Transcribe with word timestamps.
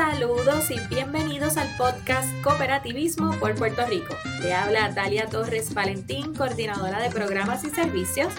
Saludos 0.00 0.70
y 0.70 0.80
bienvenidos 0.88 1.58
al 1.58 1.68
podcast 1.76 2.26
Cooperativismo 2.42 3.38
por 3.38 3.54
Puerto 3.54 3.84
Rico. 3.84 4.16
Le 4.40 4.54
habla 4.54 4.88
Dalia 4.88 5.26
Torres 5.26 5.74
Valentín, 5.74 6.34
coordinadora 6.34 7.02
de 7.02 7.10
programas 7.10 7.64
y 7.64 7.68
servicios, 7.68 8.32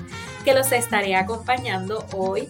que 0.44 0.56
los 0.56 0.72
estaré 0.72 1.16
acompañando 1.16 2.04
hoy, 2.14 2.48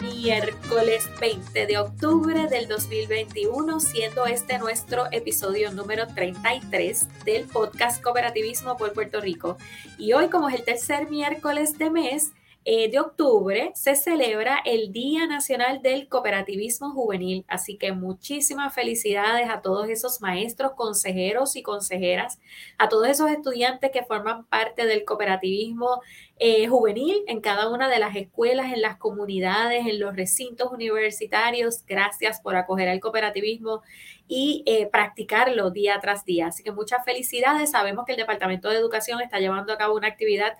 miércoles 0.00 1.06
20 1.20 1.66
de 1.66 1.76
octubre 1.76 2.46
del 2.46 2.66
2021, 2.66 3.78
siendo 3.78 4.24
este 4.24 4.56
nuestro 4.58 5.04
episodio 5.12 5.70
número 5.72 6.06
33 6.06 7.24
del 7.26 7.44
podcast 7.44 8.02
Cooperativismo 8.02 8.78
por 8.78 8.94
Puerto 8.94 9.20
Rico. 9.20 9.58
Y 9.98 10.14
hoy, 10.14 10.28
como 10.30 10.48
es 10.48 10.54
el 10.54 10.64
tercer 10.64 11.10
miércoles 11.10 11.76
de 11.76 11.90
mes, 11.90 12.32
eh, 12.68 12.90
de 12.90 12.98
octubre 12.98 13.70
se 13.76 13.94
celebra 13.94 14.58
el 14.64 14.90
Día 14.90 15.28
Nacional 15.28 15.82
del 15.82 16.08
Cooperativismo 16.08 16.90
Juvenil. 16.90 17.44
Así 17.46 17.78
que 17.78 17.92
muchísimas 17.92 18.74
felicidades 18.74 19.48
a 19.48 19.62
todos 19.62 19.88
esos 19.88 20.20
maestros, 20.20 20.72
consejeros 20.72 21.54
y 21.54 21.62
consejeras, 21.62 22.40
a 22.76 22.88
todos 22.88 23.06
esos 23.06 23.30
estudiantes 23.30 23.92
que 23.92 24.02
forman 24.02 24.46
parte 24.46 24.84
del 24.84 25.04
cooperativismo 25.04 26.00
eh, 26.40 26.66
juvenil 26.66 27.22
en 27.28 27.40
cada 27.40 27.70
una 27.70 27.88
de 27.88 28.00
las 28.00 28.16
escuelas, 28.16 28.72
en 28.72 28.82
las 28.82 28.96
comunidades, 28.96 29.86
en 29.86 30.00
los 30.00 30.16
recintos 30.16 30.72
universitarios. 30.72 31.84
Gracias 31.86 32.40
por 32.40 32.56
acoger 32.56 32.88
el 32.88 32.98
cooperativismo 32.98 33.82
y 34.26 34.64
eh, 34.66 34.88
practicarlo 34.90 35.70
día 35.70 36.00
tras 36.00 36.24
día. 36.24 36.48
Así 36.48 36.64
que 36.64 36.72
muchas 36.72 37.04
felicidades. 37.04 37.70
Sabemos 37.70 38.06
que 38.06 38.12
el 38.12 38.18
Departamento 38.18 38.68
de 38.70 38.76
Educación 38.76 39.20
está 39.20 39.38
llevando 39.38 39.72
a 39.72 39.78
cabo 39.78 39.94
una 39.94 40.08
actividad 40.08 40.54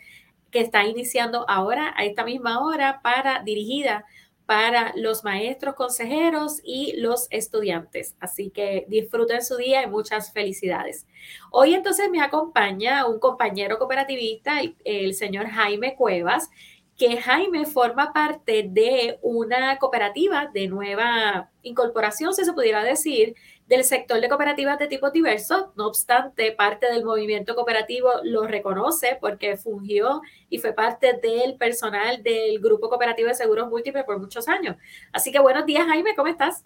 que 0.56 0.62
está 0.62 0.86
iniciando 0.86 1.44
ahora, 1.50 1.92
a 1.98 2.06
esta 2.06 2.24
misma 2.24 2.64
hora, 2.64 3.00
para 3.02 3.42
dirigida 3.42 4.06
para 4.46 4.94
los 4.96 5.22
maestros, 5.22 5.74
consejeros 5.74 6.62
y 6.64 6.94
los 6.96 7.26
estudiantes. 7.30 8.16
Así 8.20 8.48
que 8.48 8.86
disfruten 8.88 9.44
su 9.44 9.56
día 9.56 9.82
y 9.82 9.86
muchas 9.86 10.32
felicidades. 10.32 11.06
Hoy 11.50 11.74
entonces 11.74 12.08
me 12.08 12.22
acompaña 12.22 13.06
un 13.06 13.18
compañero 13.18 13.78
cooperativista, 13.78 14.62
el, 14.84 15.12
señor 15.12 15.48
Jaime 15.48 15.94
Cuevas, 15.94 16.48
que 16.96 17.18
Jaime 17.18 17.66
forma 17.66 18.14
parte 18.14 18.64
de 18.66 19.18
una 19.20 19.76
cooperativa 19.76 20.48
de 20.54 20.68
nueva 20.68 21.50
incorporación, 21.60 22.32
si 22.32 22.46
se 22.46 22.54
pudiera 22.54 22.82
decir, 22.82 23.34
del 23.66 23.84
sector 23.84 24.20
de 24.20 24.28
cooperativas 24.28 24.78
de 24.78 24.86
tipo 24.86 25.10
diverso. 25.10 25.72
No 25.76 25.88
obstante, 25.88 26.52
parte 26.52 26.86
del 26.86 27.04
movimiento 27.04 27.54
cooperativo 27.54 28.08
lo 28.22 28.46
reconoce 28.46 29.18
porque 29.20 29.56
fungió 29.56 30.20
y 30.48 30.58
fue 30.58 30.72
parte 30.72 31.18
del 31.20 31.56
personal 31.56 32.22
del 32.22 32.60
Grupo 32.60 32.88
Cooperativo 32.88 33.28
de 33.28 33.34
Seguros 33.34 33.68
Múltiples 33.68 34.04
por 34.04 34.18
muchos 34.20 34.48
años. 34.48 34.76
Así 35.12 35.32
que 35.32 35.40
buenos 35.40 35.66
días, 35.66 35.86
Jaime, 35.86 36.14
¿cómo 36.14 36.28
estás? 36.28 36.64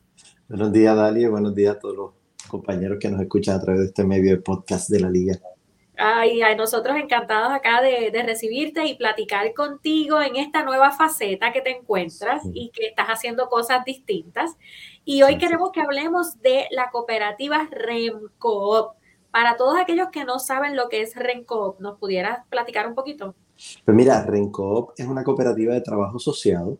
Buenos 0.48 0.72
días, 0.72 0.94
Dalia, 0.94 1.30
buenos 1.30 1.54
días 1.54 1.76
a 1.76 1.78
todos 1.78 1.96
los 1.96 2.10
compañeros 2.48 2.98
que 3.00 3.08
nos 3.08 3.20
escuchan 3.20 3.56
a 3.56 3.60
través 3.60 3.80
de 3.80 3.86
este 3.86 4.04
medio 4.04 4.32
de 4.32 4.42
podcast 4.42 4.90
de 4.90 5.00
la 5.00 5.08
Liga. 5.08 5.38
Ay, 6.02 6.40
ay, 6.40 6.56
nosotros 6.56 6.96
encantados 6.96 7.52
acá 7.52 7.82
de, 7.82 8.10
recibirte 8.22 8.86
y 8.86 8.96
platicar 8.96 9.52
contigo 9.52 10.18
en 10.22 10.36
esta 10.36 10.64
nueva 10.64 10.92
faceta 10.92 11.52
que 11.52 11.60
te 11.60 11.76
encuentras 11.76 12.42
y 12.54 12.70
que 12.70 12.86
estás 12.86 13.08
haciendo 13.08 13.50
cosas 13.50 13.84
distintas. 13.84 14.56
Y 15.04 15.22
hoy 15.22 15.36
queremos 15.36 15.72
que 15.72 15.82
hablemos 15.82 16.40
de 16.40 16.64
la 16.70 16.90
cooperativa 16.90 17.68
REMCOOP. 17.70 18.94
Para 19.30 19.58
todos 19.58 19.78
aquellos 19.78 20.08
que 20.08 20.24
no 20.24 20.38
saben 20.38 20.74
lo 20.74 20.88
que 20.88 21.02
es 21.02 21.14
REMCOOP, 21.14 21.80
¿nos 21.80 21.98
pudieras 21.98 22.46
platicar 22.48 22.86
un 22.86 22.94
poquito? 22.94 23.34
Pues 23.84 23.94
mira, 23.94 24.24
REMCOOP 24.24 24.98
es 24.98 25.06
una 25.06 25.22
cooperativa 25.22 25.74
de 25.74 25.82
trabajo 25.82 26.16
asociado 26.16 26.78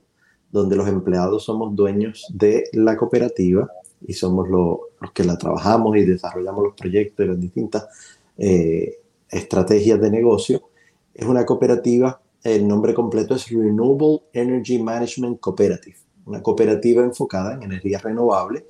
donde 0.50 0.77
los 0.77 0.88
empleados 0.88 1.44
somos 1.44 1.77
dueños 1.77 2.27
de 2.32 2.64
la 2.72 2.96
cooperativa 2.96 3.70
y 4.00 4.14
somos 4.14 4.48
los 4.48 5.12
que 5.12 5.24
la 5.24 5.36
trabajamos 5.36 5.94
y 5.98 6.06
desarrollamos 6.06 6.64
los 6.64 6.74
proyectos 6.74 7.27
y 7.27 7.28
las 7.28 7.38
distintas 7.38 7.86
eh, 8.39 8.99
estrategias 9.30 10.01
de 10.01 10.11
negocio. 10.11 10.63
Es 11.14 11.27
una 11.27 11.45
cooperativa, 11.45 12.20
el 12.42 12.67
nombre 12.67 12.95
completo 12.95 13.35
es 13.35 13.48
Renewable 13.48 14.23
Energy 14.33 14.79
Management 14.79 15.41
Cooperative, 15.41 15.96
una 16.27 16.42
cooperativa 16.42 17.02
enfocada 17.02 17.55
en 17.55 17.64
energías 17.64 18.02
renovables. 18.02 18.64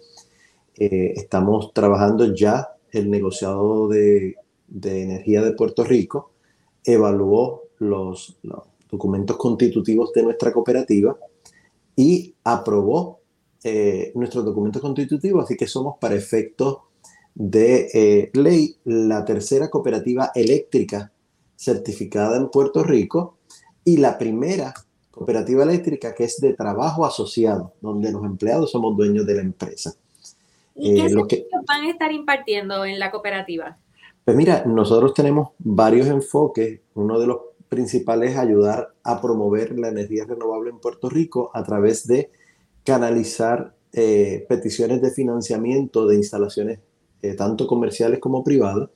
Eh, 0.77 1.13
estamos 1.17 1.73
trabajando 1.73 2.35
ya 2.35 2.69
el 2.93 3.11
negociado 3.11 3.89
de, 3.89 4.37
de, 4.67 5.03
energía 5.03 5.43
de 5.43 5.53
Puerto 5.53 5.85
Rico, 5.85 6.33
evaluó 6.85 7.65
los, 7.79 8.39
documentos 8.91 9.37
constitutivos 9.37 10.13
de 10.13 10.25
nuestra 10.25 10.53
cooperativa 10.53 11.17
y 11.95 12.35
aprobó 12.43 13.21
eh, 13.63 14.11
nuestros 14.17 14.45
documentos 14.45 14.83
constitutivos, 14.83 15.45
así 15.45 15.57
que 15.57 15.69
somos 15.69 15.97
para 16.01 16.17
efectos 16.17 16.79
de 17.35 17.89
eh, 17.95 18.31
ley 18.35 18.77
la 18.85 19.25
tercera 19.25 19.71
cooperativa 19.71 20.31
eléctrica 20.35 21.13
certificada 21.57 22.37
en 22.37 22.49
Puerto 22.51 22.83
Rico 22.83 23.39
y 23.85 23.99
la 23.99 24.19
primera 24.19 24.75
cooperativa 25.11 25.63
eléctrica 25.63 26.15
que 26.15 26.25
es 26.25 26.41
de 26.41 26.55
trabajo 26.55 27.05
asociado, 27.05 27.75
donde 27.81 28.13
los 28.13 28.25
empleados 28.25 28.71
somos 28.71 28.97
dueños 28.97 29.27
de 29.27 29.35
la 29.35 29.43
empresa. 29.43 29.95
¿Y 30.75 30.95
qué 30.95 31.37
eh, 31.37 31.49
van 31.67 31.83
a 31.83 31.91
estar 31.91 32.13
impartiendo 32.13 32.85
en 32.85 32.99
la 32.99 33.11
cooperativa? 33.11 33.77
Pues 34.25 34.37
mira, 34.37 34.65
nosotros 34.65 35.13
tenemos 35.15 35.51
varios 35.59 36.07
enfoques. 36.07 36.81
Uno 36.95 37.19
de 37.19 37.27
los 37.27 37.39
principales 37.69 38.33
es 38.33 38.37
ayudar 38.39 38.95
a 39.03 39.21
promover 39.21 39.79
la 39.79 39.89
energía 39.89 40.25
renovable 40.25 40.71
en 40.71 40.79
Puerto 40.79 41.09
Rico 41.09 41.51
a 41.55 41.63
través 41.63 42.07
de 42.07 42.31
canalizar 42.85 43.75
eh, 43.93 44.47
peticiones 44.49 45.03
de 45.03 45.11
financiamiento 45.11 46.07
de 46.07 46.17
instalaciones 46.17 46.79
eh, 47.23 47.35
tanto 47.35 47.67
comerciales 47.67 48.19
como 48.19 48.43
privadas, 48.45 48.89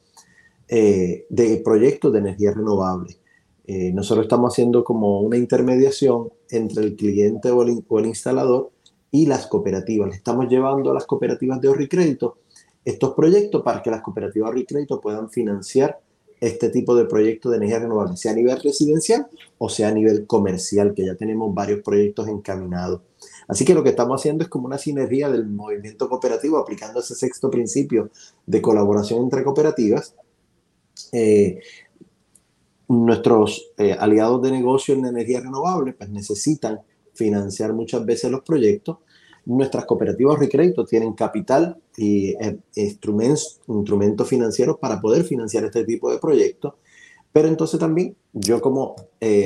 eh, 0.68 1.26
de 1.28 1.56
proyectos 1.58 2.12
de 2.12 2.20
energía 2.20 2.52
renovable. 2.52 3.18
Eh, 3.66 3.92
nosotros 3.92 4.24
estamos 4.24 4.52
haciendo 4.52 4.84
como 4.84 5.20
una 5.20 5.36
intermediación 5.36 6.30
entre 6.50 6.84
el 6.84 6.96
cliente 6.96 7.50
o 7.50 7.62
el, 7.62 8.06
instalador 8.06 8.70
y 9.10 9.26
las 9.26 9.46
cooperativas. 9.46 10.08
Le 10.08 10.16
estamos 10.16 10.48
llevando 10.48 10.90
a 10.90 10.94
las 10.94 11.06
cooperativas 11.06 11.60
de 11.60 11.68
ahorro 11.68 12.36
estos 12.84 13.14
proyectos 13.14 13.62
para 13.62 13.82
que 13.82 13.90
las 13.90 14.02
cooperativas 14.02 14.52
de 14.54 14.62
ahorro 14.82 15.00
puedan 15.00 15.30
financiar 15.30 15.98
este 16.40 16.68
tipo 16.68 16.94
de 16.94 17.06
proyectos 17.06 17.52
de 17.52 17.56
energía 17.56 17.78
renovable, 17.78 18.16
sea 18.16 18.32
a 18.32 18.34
nivel 18.34 18.60
residencial 18.60 19.26
o 19.56 19.68
sea 19.68 19.88
a 19.88 19.92
nivel 19.92 20.26
comercial, 20.26 20.92
que 20.94 21.06
ya 21.06 21.14
tenemos 21.14 21.54
varios 21.54 21.80
proyectos 21.80 22.28
encaminados. 22.28 23.00
Así 23.48 23.64
que 23.64 23.74
lo 23.74 23.82
que 23.82 23.90
estamos 23.90 24.20
haciendo 24.20 24.44
es 24.44 24.50
como 24.50 24.66
una 24.66 24.78
sinergia 24.78 25.28
del 25.28 25.46
movimiento 25.46 26.08
cooperativo, 26.08 26.58
aplicando 26.58 27.00
ese 27.00 27.14
sexto 27.14 27.50
principio 27.50 28.10
de 28.46 28.62
colaboración 28.62 29.22
entre 29.22 29.44
cooperativas. 29.44 30.14
Eh, 31.12 31.60
nuestros 32.88 33.72
eh, 33.78 33.96
aliados 33.98 34.42
de 34.42 34.52
negocio 34.52 34.94
en 34.94 35.06
energía 35.06 35.40
renovable 35.40 35.94
pues 35.94 36.10
necesitan 36.10 36.80
financiar 37.14 37.72
muchas 37.72 38.04
veces 38.04 38.30
los 38.30 38.42
proyectos. 38.42 38.98
Nuestras 39.46 39.84
cooperativas 39.84 40.40
de 40.40 40.48
crédito 40.48 40.86
tienen 40.86 41.12
capital 41.12 41.76
y 41.96 42.34
eh, 42.42 42.58
instrumentos, 42.76 44.28
financieros 44.28 44.78
para 44.78 45.00
poder 45.00 45.24
financiar 45.24 45.64
este 45.64 45.84
tipo 45.84 46.10
de 46.10 46.18
proyectos. 46.18 46.74
Pero 47.30 47.48
entonces 47.48 47.80
también 47.80 48.16
yo 48.32 48.60
como, 48.60 48.94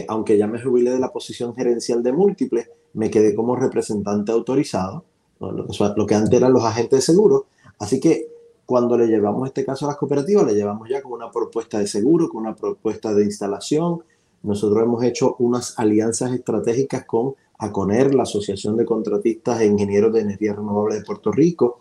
aunque 0.08 0.36
ya 0.36 0.46
me 0.46 0.62
jubilé 0.62 0.90
de 0.90 0.98
la 0.98 1.10
posición 1.10 1.54
gerencial 1.54 2.02
de 2.02 2.12
múltiples, 2.12 2.68
me 2.94 3.10
quedé 3.10 3.34
como 3.34 3.56
representante 3.56 4.32
autorizado, 4.32 5.04
lo, 5.40 6.06
que 6.06 6.14
antes 6.14 6.32
eran 6.32 6.52
los 6.52 6.64
agentes 6.64 6.98
de 6.98 7.02
seguro. 7.02 7.46
Así 7.78 8.00
que 8.00 8.28
cuando 8.66 8.98
le 8.98 9.06
llevamos 9.06 9.46
este 9.46 9.64
caso 9.64 9.86
a 9.86 9.88
las 9.88 9.96
cooperativas, 9.96 10.46
le 10.46 10.54
llevamos 10.54 10.88
ya 10.88 11.00
con 11.00 11.12
una 11.12 11.30
propuesta 11.30 11.78
de 11.78 11.86
seguro, 11.86 12.28
con 12.28 12.42
una 12.42 12.54
propuesta 12.54 13.14
de 13.14 13.24
instalación. 13.24 14.02
Nosotros 14.42 14.82
hemos 14.82 15.02
hecho 15.04 15.36
unas 15.38 15.78
alianzas 15.78 16.32
estratégicas 16.32 17.04
con 17.04 17.34
ACONER, 17.58 18.14
la 18.14 18.24
Asociación 18.24 18.76
de 18.76 18.84
Contratistas 18.84 19.60
e 19.60 19.66
Ingenieros 19.66 20.12
de 20.12 20.20
Energía 20.20 20.54
Renovable 20.54 20.96
de 20.96 21.04
Puerto 21.04 21.32
Rico. 21.32 21.80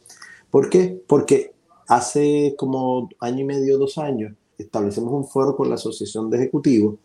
¿Por 0.49 0.69
qué? 0.69 1.01
Porque 1.07 1.53
hace 1.87 2.55
como 2.57 3.09
año 3.19 3.41
y 3.41 3.45
medio, 3.45 3.77
dos 3.77 3.97
años, 3.97 4.33
establecemos 4.57 5.13
un 5.13 5.27
foro 5.27 5.55
con 5.55 5.69
la 5.69 5.75
Asociación 5.75 6.29
de 6.29 6.37
Ejecutivos, 6.37 6.95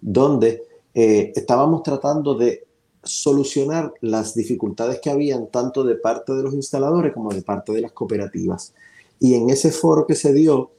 donde 0.00 0.64
eh, 0.94 1.32
estábamos 1.34 1.82
tratando 1.82 2.34
de 2.34 2.66
solucionar 3.02 3.92
las 4.00 4.34
dificultades 4.34 5.00
que 5.00 5.10
habían 5.10 5.48
tanto 5.48 5.84
de 5.84 5.96
parte 5.96 6.32
de 6.32 6.42
los 6.42 6.54
instaladores 6.54 7.12
como 7.12 7.32
de 7.32 7.42
parte 7.42 7.72
de 7.72 7.80
las 7.80 7.92
cooperativas. 7.92 8.74
Y 9.18 9.34
en 9.34 9.50
ese 9.50 9.72
foro 9.72 10.06
que 10.06 10.14
se 10.14 10.32
dio 10.32 10.72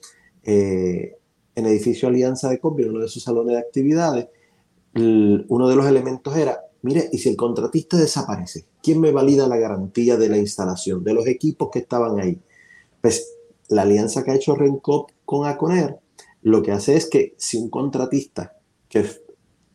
eh, 0.43 1.17
en 1.55 1.65
edificio 1.65 2.07
Alianza 2.07 2.49
de 2.49 2.59
Copia, 2.59 2.87
uno 2.87 2.99
de 2.99 3.07
sus 3.07 3.23
salones 3.23 3.55
de 3.55 3.61
actividades, 3.61 4.27
uno 4.95 5.67
de 5.67 5.75
los 5.75 5.87
elementos 5.87 6.35
era, 6.37 6.59
mire, 6.83 7.09
y 7.11 7.17
si 7.17 7.29
el 7.29 7.35
contratista 7.35 7.97
desaparece, 7.97 8.65
¿quién 8.81 9.01
me 9.01 9.11
valida 9.11 9.47
la 9.47 9.57
garantía 9.57 10.17
de 10.17 10.29
la 10.29 10.37
instalación, 10.37 11.03
de 11.03 11.13
los 11.13 11.25
equipos 11.27 11.69
que 11.71 11.79
estaban 11.79 12.19
ahí? 12.19 12.39
Pues 13.01 13.33
la 13.69 13.83
alianza 13.83 14.23
que 14.23 14.31
ha 14.31 14.35
hecho 14.35 14.55
Rencop 14.55 15.09
con 15.25 15.47
Aconer, 15.47 15.99
lo 16.41 16.61
que 16.61 16.71
hace 16.71 16.95
es 16.95 17.09
que 17.09 17.33
si 17.37 17.57
un 17.57 17.69
contratista 17.69 18.57
que 18.87 19.05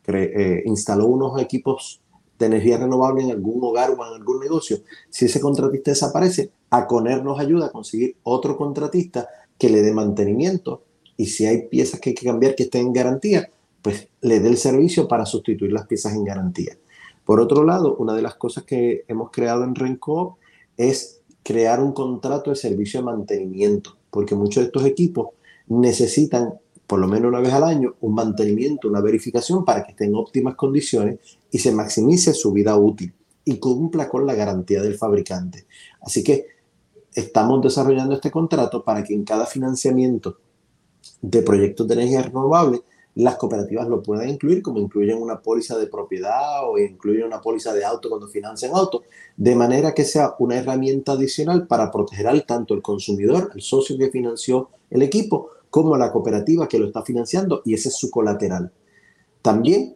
eh, 0.07 0.63
instaló 0.65 1.07
unos 1.07 1.41
equipos 1.41 2.01
de 2.39 2.45
energía 2.45 2.77
renovable 2.77 3.23
en 3.23 3.31
algún 3.31 3.63
hogar 3.63 3.91
o 3.91 3.93
en 3.93 4.13
algún 4.13 4.39
negocio, 4.39 4.79
si 5.09 5.25
ese 5.25 5.39
contratista 5.41 5.91
desaparece, 5.91 6.51
Aconer 6.71 7.23
nos 7.23 7.39
ayuda 7.39 7.67
a 7.67 7.71
conseguir 7.71 8.15
otro 8.23 8.55
contratista 8.55 9.27
que 9.57 9.69
le 9.69 9.81
dé 9.81 9.93
mantenimiento 9.93 10.83
y 11.17 11.25
si 11.25 11.45
hay 11.45 11.67
piezas 11.67 11.99
que 11.99 12.11
hay 12.11 12.15
que 12.15 12.25
cambiar 12.25 12.55
que 12.55 12.63
estén 12.63 12.87
en 12.87 12.93
garantía, 12.93 13.49
pues 13.81 14.07
le 14.21 14.39
dé 14.39 14.49
el 14.49 14.57
servicio 14.57 15.07
para 15.07 15.25
sustituir 15.25 15.73
las 15.73 15.85
piezas 15.85 16.13
en 16.13 16.23
garantía. 16.23 16.77
Por 17.25 17.39
otro 17.41 17.63
lado, 17.63 17.95
una 17.97 18.13
de 18.13 18.21
las 18.21 18.35
cosas 18.35 18.63
que 18.63 19.03
hemos 19.07 19.29
creado 19.31 19.63
en 19.63 19.75
Renco 19.75 20.37
es 20.77 21.21
crear 21.43 21.81
un 21.81 21.91
contrato 21.91 22.51
de 22.51 22.55
servicio 22.55 23.01
de 23.01 23.05
mantenimiento, 23.05 23.97
porque 24.09 24.35
muchos 24.35 24.61
de 24.61 24.67
estos 24.67 24.85
equipos 24.85 25.29
necesitan 25.67 26.53
por 26.89 26.99
lo 26.99 27.07
menos 27.07 27.29
una 27.29 27.39
vez 27.39 27.53
al 27.53 27.65
año 27.65 27.93
un 28.01 28.15
mantenimiento, 28.15 28.87
una 28.87 28.99
verificación 28.99 29.63
para 29.63 29.83
que 29.83 29.91
estén 29.91 30.09
en 30.09 30.15
óptimas 30.15 30.55
condiciones 30.55 31.19
y 31.51 31.59
se 31.59 31.71
maximice 31.71 32.33
su 32.33 32.51
vida 32.51 32.75
útil 32.77 33.13
y 33.45 33.59
cumpla 33.59 34.09
con 34.09 34.25
la 34.25 34.33
garantía 34.33 34.81
del 34.81 34.97
fabricante. 34.97 35.67
Así 36.01 36.23
que 36.23 36.47
estamos 37.13 37.61
desarrollando 37.61 38.15
este 38.15 38.31
contrato 38.31 38.83
para 38.83 39.03
que 39.03 39.13
en 39.13 39.23
cada 39.23 39.45
financiamiento 39.45 40.39
de 41.21 41.43
proyectos 41.43 41.87
de 41.87 41.93
energía 41.93 42.23
renovable 42.23 42.81
las 43.13 43.35
cooperativas 43.35 43.87
lo 43.87 44.01
puedan 44.01 44.27
incluir, 44.27 44.63
como 44.63 44.79
incluyen 44.79 45.21
una 45.21 45.43
póliza 45.43 45.77
de 45.77 45.85
propiedad 45.85 46.67
o 46.67 46.79
incluyen 46.79 47.27
una 47.27 47.39
póliza 47.39 47.71
de 47.71 47.85
auto 47.85 48.09
cuando 48.09 48.27
financian 48.29 48.71
auto, 48.73 49.03
de 49.37 49.55
manera 49.55 49.93
que 49.93 50.05
sea 50.05 50.33
una 50.39 50.57
herramienta 50.57 51.11
adicional 51.11 51.67
para 51.67 51.91
proteger 51.91 52.27
al 52.27 52.47
tanto 52.47 52.73
el 52.73 52.81
consumidor, 52.81 53.51
el 53.53 53.61
socio 53.61 53.95
que 53.95 54.09
financió 54.09 54.69
el 54.89 55.03
equipo, 55.03 55.51
como 55.69 55.97
la 55.97 56.11
cooperativa 56.11 56.67
que 56.67 56.79
lo 56.79 56.87
está 56.87 57.03
financiando, 57.03 57.61
y 57.65 57.73
ese 57.73 57.89
es 57.89 57.97
su 57.97 58.09
colateral. 58.09 58.71
También. 59.41 59.95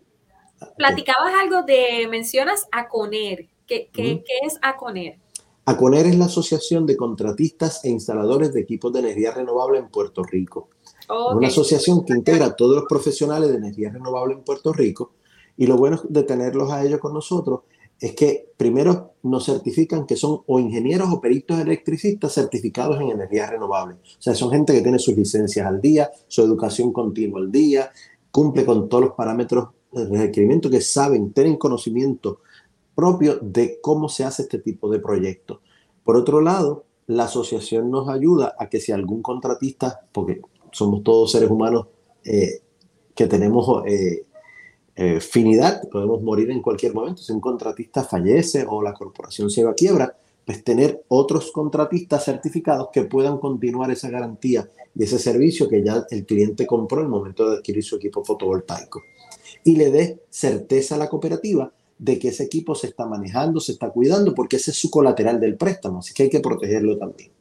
Platicabas 0.78 1.34
algo 1.42 1.64
de, 1.64 2.08
mencionas 2.10 2.68
ACONER. 2.72 3.50
¿Qué, 3.68 3.90
qué, 3.92 4.24
¿qué 4.26 4.48
es 4.48 4.58
ACONER? 4.62 5.20
ACONER 5.66 6.08
es 6.08 6.18
la 6.18 6.26
Asociación 6.26 6.86
de 6.86 6.98
Contratistas 6.98 7.84
e 7.86 7.90
Instaladores 7.90 8.54
de 8.54 8.62
Equipos 8.62 8.92
de 8.92 9.00
Energía 9.00 9.32
Renovable 9.32 9.80
en 9.80 9.90
Puerto 9.90 10.24
Rico. 10.24 10.70
Es 11.04 11.36
una 11.36 11.48
asociación 11.48 12.06
que 12.06 12.14
integra 12.14 12.46
a 12.46 12.56
todos 12.56 12.76
los 12.76 12.86
profesionales 12.86 13.50
de 13.50 13.58
energía 13.58 13.90
renovable 13.92 14.34
en 14.34 14.44
Puerto 14.44 14.72
Rico 14.72 15.12
y 15.58 15.68
lo 15.68 15.78
bueno 15.78 16.02
de 16.08 16.24
tenerlos 16.24 16.72
a 16.72 16.84
ellos 16.84 17.00
con 17.00 17.14
nosotros 17.14 17.62
es 18.04 18.16
que 18.16 18.52
primero 18.58 19.14
nos 19.24 19.46
certifican 19.46 20.06
que 20.06 20.18
son 20.18 20.42
o 20.46 20.60
ingenieros 20.60 21.08
o 21.10 21.22
peritos 21.22 21.58
electricistas 21.58 22.34
certificados 22.34 23.00
en 23.00 23.12
energía 23.12 23.50
renovable. 23.50 23.96
O 23.96 24.22
sea, 24.22 24.36
son 24.36 24.52
gente 24.52 24.74
que 24.74 24.82
tiene 24.82 25.00
sus 25.00 25.16
licencias 25.16 25.66
al 25.66 25.80
día, 25.80 26.12
su 26.28 26.42
educación 26.42 26.92
continua 26.92 27.40
al 27.40 27.50
día, 27.50 27.92
cumple 28.30 28.66
con 28.66 28.90
todos 28.90 29.06
los 29.06 29.14
parámetros 29.14 29.70
de 29.94 30.18
requerimiento 30.18 30.70
que 30.70 30.82
saben, 30.82 31.32
tienen 31.32 31.56
conocimiento 31.56 32.42
propio 32.94 33.40
de 33.42 33.80
cómo 33.80 34.10
se 34.10 34.26
hace 34.26 34.42
este 34.42 34.60
tipo 34.60 34.92
de 34.92 35.00
proyectos. 35.00 35.60
Por 36.04 36.18
otro 36.18 36.42
lado, 36.42 36.84
la 37.08 37.24
asociación 37.24 37.90
nos 37.90 38.10
ayuda 38.10 38.54
a 38.60 38.68
que 38.68 38.82
si 38.82 38.92
algún 38.92 39.22
contratista, 39.22 40.02
porque 40.12 40.42
somos 40.74 41.04
todos 41.04 41.32
seres 41.32 41.50
humanos 41.50 41.88
eh, 42.26 42.64
que 43.16 43.28
tenemos 43.28 43.82
eh, 43.88 44.26
eh, 44.96 45.20
finidad, 45.20 45.82
podemos 45.90 46.22
morir 46.22 46.52
en 46.52 46.62
cualquier 46.62 46.94
momento. 46.94 47.22
Si 47.22 47.32
un 47.32 47.40
contratista 47.40 48.04
fallece 48.04 48.66
o 48.68 48.82
la 48.82 48.94
corporación 48.94 49.50
se 49.50 49.64
va 49.64 49.72
a 49.72 49.76
quiebra, 49.76 50.16
pues 50.46 50.64
tener 50.64 51.04
otros 51.08 51.52
contratistas 51.52 52.26
certificados 52.26 52.90
que 52.92 53.04
puedan 53.04 53.38
continuar 53.38 53.92
esa 53.92 54.10
garantía 54.10 54.70
y 54.96 55.04
ese 55.04 55.18
servicio 55.18 55.68
que 55.68 55.84
ya 55.84 56.06
el 56.10 56.26
cliente 56.26 56.68
compró 56.68 57.00
en 57.00 57.06
el 57.06 57.12
momento 57.12 57.50
de 57.50 57.58
adquirir 57.58 57.84
su 57.84 57.96
equipo 57.96 58.24
fotovoltaico. 58.24 59.04
Y 59.64 59.78
le 59.78 59.90
dé 59.92 60.20
certeza 60.30 60.96
a 60.96 60.98
la 60.98 61.10
cooperativa 61.10 61.72
de 61.98 62.20
que 62.20 62.30
ese 62.30 62.44
equipo 62.44 62.76
se 62.76 62.88
está 62.88 63.06
manejando, 63.06 63.60
se 63.60 63.72
está 63.72 63.90
cuidando, 63.90 64.36
porque 64.36 64.58
ese 64.58 64.72
es 64.72 64.78
su 64.78 64.92
colateral 64.92 65.40
del 65.40 65.56
préstamo, 65.56 66.00
así 66.00 66.14
que 66.14 66.24
hay 66.24 66.30
que 66.30 66.42
protegerlo 66.42 66.98
también. 66.98 67.32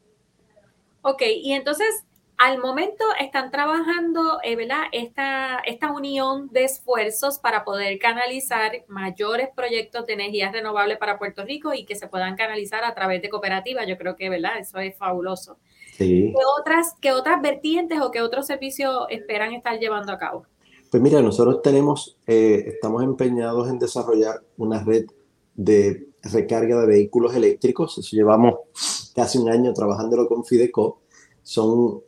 Ok, 1.03 1.23
y 1.43 1.53
entonces 1.53 2.05
al 2.43 2.59
momento 2.59 3.05
están 3.21 3.53
trabajando, 3.53 4.39
eh, 4.43 4.57
¿verdad? 4.57 4.83
Esta, 4.91 5.59
esta 5.65 5.93
unión 5.93 6.49
de 6.51 6.65
esfuerzos 6.65 7.39
para 7.39 7.65
poder 7.65 8.01
canalizar 8.01 8.85
mayores 8.89 9.51
proyectos 9.55 10.07
de 10.07 10.15
energía 10.15 10.51
renovable 10.51 10.97
para 10.97 11.21
Puerto 11.21 11.45
Rico 11.45 11.73
y 11.73 11.85
que 11.85 11.95
se 11.95 12.09
puedan 12.09 12.35
canalizar 12.35 12.83
a 12.83 12.97
través 12.97 13.23
de 13.23 13.29
cooperativas. 13.29 13.87
Yo 13.87 13.97
creo 13.97 14.17
que, 14.17 14.29
¿verdad? 14.29 14.59
Eso 14.59 14.79
es 14.79 14.99
fabuloso. 14.99 15.59
Sí. 15.97 16.35
¿Qué, 16.37 16.43
otras, 16.59 16.95
¿Qué 17.01 17.13
otras 17.13 17.41
vertientes 17.41 18.01
o 18.01 18.11
qué 18.11 18.21
otros 18.21 18.49
servicios 18.49 19.07
esperan 19.11 19.53
estar 19.53 19.79
llevando 19.79 20.11
a 20.11 20.19
cabo? 20.19 20.45
Pues 20.91 21.01
mira, 21.01 21.23
nosotros 21.23 21.63
tenemos, 21.63 22.19
eh, 22.27 22.65
estamos 22.67 23.05
empeñados 23.05 23.69
en 23.69 23.79
desarrollar 23.79 24.43
una 24.57 24.83
red 24.83 25.05
de 25.55 26.09
recarga 26.25 26.81
de 26.81 26.87
vehículos 26.89 27.37
eléctricos. 27.37 27.97
Eso 27.99 28.17
llevamos 28.17 28.57
casi 29.15 29.39
un 29.39 29.49
año 29.49 29.73
trabajándolo 29.73 30.27
con 30.27 30.45
Fideco. 30.45 31.03
Son 31.45 32.03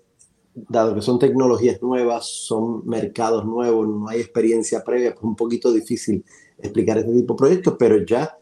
dado 0.54 0.94
que 0.94 1.02
son 1.02 1.18
tecnologías 1.18 1.82
nuevas, 1.82 2.26
son 2.26 2.86
mercados 2.86 3.44
nuevos, 3.44 3.88
no 3.88 4.08
hay 4.08 4.20
experiencia 4.20 4.84
previa, 4.84 5.10
pues 5.10 5.22
es 5.22 5.24
un 5.24 5.36
poquito 5.36 5.72
difícil 5.72 6.24
explicar 6.58 6.98
este 6.98 7.12
tipo 7.12 7.34
de 7.34 7.38
proyectos, 7.38 7.76
pero 7.78 8.04
ya 8.04 8.38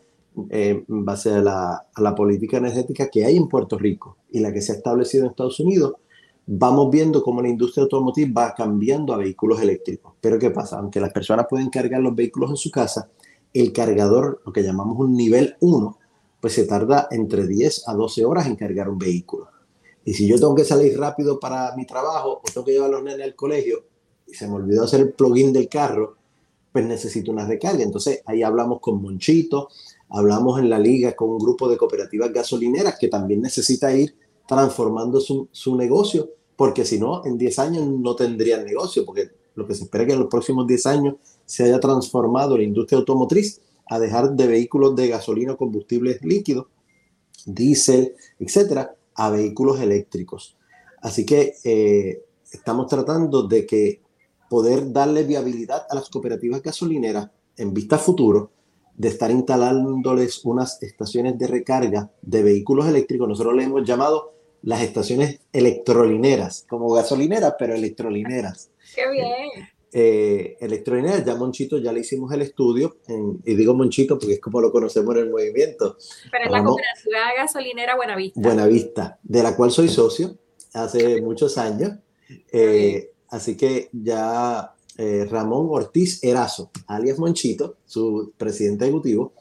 eh, 0.50 0.84
en 0.88 1.04
base 1.04 1.30
a 1.30 1.40
la, 1.40 2.14
política 2.14 2.58
energética 2.58 3.08
que 3.08 3.24
hay 3.24 3.36
en 3.36 3.48
Puerto 3.48 3.78
Rico 3.78 4.16
y 4.30 4.40
la 4.40 4.52
que 4.52 4.62
se 4.62 4.72
ha 4.72 4.76
establecido 4.76 5.24
en 5.24 5.30
Estados 5.30 5.60
Unidos, 5.60 5.94
vamos 6.46 6.90
viendo 6.90 7.22
cómo 7.22 7.42
la 7.42 7.48
industria 7.48 7.84
automotriz 7.84 8.28
va 8.36 8.54
cambiando 8.54 9.12
a 9.12 9.18
vehículos 9.18 9.60
eléctricos. 9.60 10.14
Pero 10.20 10.38
¿qué 10.38 10.50
pasa? 10.50 10.78
Aunque 10.78 11.00
las 11.00 11.12
personas 11.12 11.46
pueden 11.48 11.70
cargar 11.70 12.00
los 12.00 12.14
vehículos 12.14 12.50
en 12.50 12.56
su 12.56 12.70
casa, 12.70 13.10
el 13.52 13.72
cargador, 13.72 14.40
lo 14.44 14.52
que 14.52 14.62
llamamos 14.62 14.98
un 14.98 15.14
nivel 15.14 15.56
1, 15.60 15.98
pues 16.40 16.54
se 16.54 16.64
tarda 16.64 17.08
entre 17.10 17.46
10 17.46 17.88
a 17.88 17.94
12 17.94 18.24
horas 18.24 18.46
en 18.46 18.56
cargar 18.56 18.88
un 18.88 18.98
vehículo. 18.98 19.51
Y 20.04 20.14
si 20.14 20.26
yo 20.26 20.36
tengo 20.36 20.54
que 20.54 20.64
salir 20.64 20.98
rápido 20.98 21.38
para 21.38 21.74
mi 21.76 21.86
trabajo 21.86 22.40
o 22.42 22.42
tengo 22.52 22.64
que 22.64 22.72
llevar 22.72 22.88
a 22.88 22.92
los 22.92 23.04
nenes 23.04 23.24
al 23.24 23.34
colegio 23.34 23.84
y 24.26 24.34
se 24.34 24.46
me 24.48 24.54
olvidó 24.54 24.84
hacer 24.84 25.00
el 25.00 25.12
plugin 25.12 25.52
del 25.52 25.68
carro, 25.68 26.16
pues 26.72 26.86
necesito 26.86 27.30
una 27.30 27.46
recarga. 27.46 27.82
Entonces 27.82 28.22
ahí 28.26 28.42
hablamos 28.42 28.80
con 28.80 29.00
Monchito, 29.00 29.68
hablamos 30.08 30.58
en 30.58 30.70
la 30.70 30.78
liga 30.78 31.14
con 31.14 31.30
un 31.30 31.38
grupo 31.38 31.68
de 31.68 31.76
cooperativas 31.76 32.32
gasolineras 32.32 32.96
que 32.98 33.08
también 33.08 33.42
necesita 33.42 33.94
ir 33.94 34.16
transformando 34.46 35.20
su, 35.20 35.48
su 35.52 35.76
negocio, 35.76 36.30
porque 36.56 36.84
si 36.84 36.98
no, 36.98 37.24
en 37.24 37.38
10 37.38 37.58
años 37.58 37.86
no 37.86 38.16
tendrían 38.16 38.64
negocio, 38.64 39.04
porque 39.04 39.30
lo 39.54 39.66
que 39.66 39.74
se 39.74 39.84
espera 39.84 40.04
es 40.04 40.08
que 40.08 40.14
en 40.14 40.20
los 40.20 40.28
próximos 40.28 40.66
10 40.66 40.86
años 40.86 41.14
se 41.44 41.64
haya 41.64 41.78
transformado 41.78 42.56
la 42.56 42.64
industria 42.64 42.98
automotriz 42.98 43.60
a 43.88 43.98
dejar 43.98 44.32
de 44.32 44.46
vehículos 44.46 44.96
de 44.96 45.08
gasolina 45.08 45.56
combustibles 45.56 46.22
líquidos, 46.22 46.66
diésel, 47.44 48.14
etcétera, 48.38 48.94
a 49.14 49.30
vehículos 49.30 49.80
eléctricos. 49.80 50.56
Así 51.00 51.26
que 51.26 51.54
eh, 51.64 52.24
estamos 52.50 52.86
tratando 52.86 53.42
de 53.42 53.66
que 53.66 54.00
poder 54.48 54.92
darle 54.92 55.24
viabilidad 55.24 55.86
a 55.88 55.94
las 55.94 56.08
cooperativas 56.08 56.62
gasolineras 56.62 57.30
en 57.56 57.72
vista 57.72 57.98
futuro 57.98 58.50
de 58.94 59.08
estar 59.08 59.30
instalándoles 59.30 60.44
unas 60.44 60.82
estaciones 60.82 61.38
de 61.38 61.46
recarga 61.46 62.10
de 62.20 62.42
vehículos 62.42 62.86
eléctricos. 62.86 63.28
Nosotros 63.28 63.54
le 63.54 63.64
hemos 63.64 63.84
llamado 63.84 64.32
las 64.62 64.82
estaciones 64.82 65.40
electrolineras, 65.52 66.66
como 66.68 66.92
gasolineras, 66.92 67.54
pero 67.58 67.74
electrolineras. 67.74 68.70
¡Qué 68.94 69.10
bien! 69.10 69.68
Eh, 69.92 70.56
Ya 71.24 71.36
Monchito 71.36 71.78
ya 71.78 71.92
le 71.92 72.00
hicimos 72.00 72.32
el 72.32 72.42
estudio, 72.42 72.96
y 73.44 73.54
digo 73.54 73.74
Monchito 73.74 74.18
porque 74.18 74.34
es 74.34 74.40
como 74.40 74.60
lo 74.60 74.72
conocemos 74.72 75.14
en 75.16 75.22
el 75.22 75.30
movimiento. 75.30 75.96
Pero 76.30 76.44
es 76.44 76.50
la 76.50 76.64
cooperativa 76.64 77.34
gasolinera 77.36 77.96
Buenavista. 77.96 78.40
Buenavista, 78.40 79.18
de 79.22 79.42
la 79.42 79.54
cual 79.54 79.70
soy 79.70 79.88
socio 79.88 80.36
hace 80.72 81.20
muchos 81.20 81.58
años. 81.58 81.92
Eh, 82.50 83.12
así 83.28 83.56
que 83.56 83.90
ya 83.92 84.74
eh, 84.96 85.26
Ramón 85.30 85.68
Ortiz 85.70 86.22
Erazo, 86.24 86.70
alias 86.86 87.18
Monchito, 87.18 87.76
su 87.84 88.32
presidente 88.36 88.84
ejecutivo, 88.84 89.32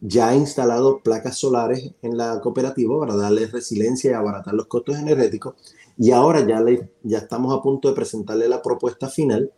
ya 0.00 0.28
ha 0.28 0.36
instalado 0.36 1.00
placas 1.00 1.38
solares 1.38 1.92
en 2.02 2.16
la 2.16 2.40
cooperativa 2.40 2.98
para 3.00 3.16
darle 3.16 3.46
resiliencia 3.46 4.12
y 4.12 4.14
abaratar 4.14 4.54
los 4.54 4.66
costos 4.66 4.96
energéticos. 4.96 5.54
Y 5.96 6.12
ahora 6.12 6.46
ya, 6.46 6.60
le, 6.60 6.88
ya 7.02 7.18
estamos 7.18 7.56
a 7.56 7.60
punto 7.60 7.88
de 7.88 7.94
presentarle 7.94 8.48
la 8.48 8.62
propuesta 8.62 9.08
final 9.08 9.52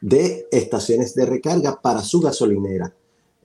de 0.00 0.46
estaciones 0.50 1.14
de 1.14 1.26
recarga 1.26 1.80
para 1.80 2.02
su 2.02 2.20
gasolinera. 2.20 2.94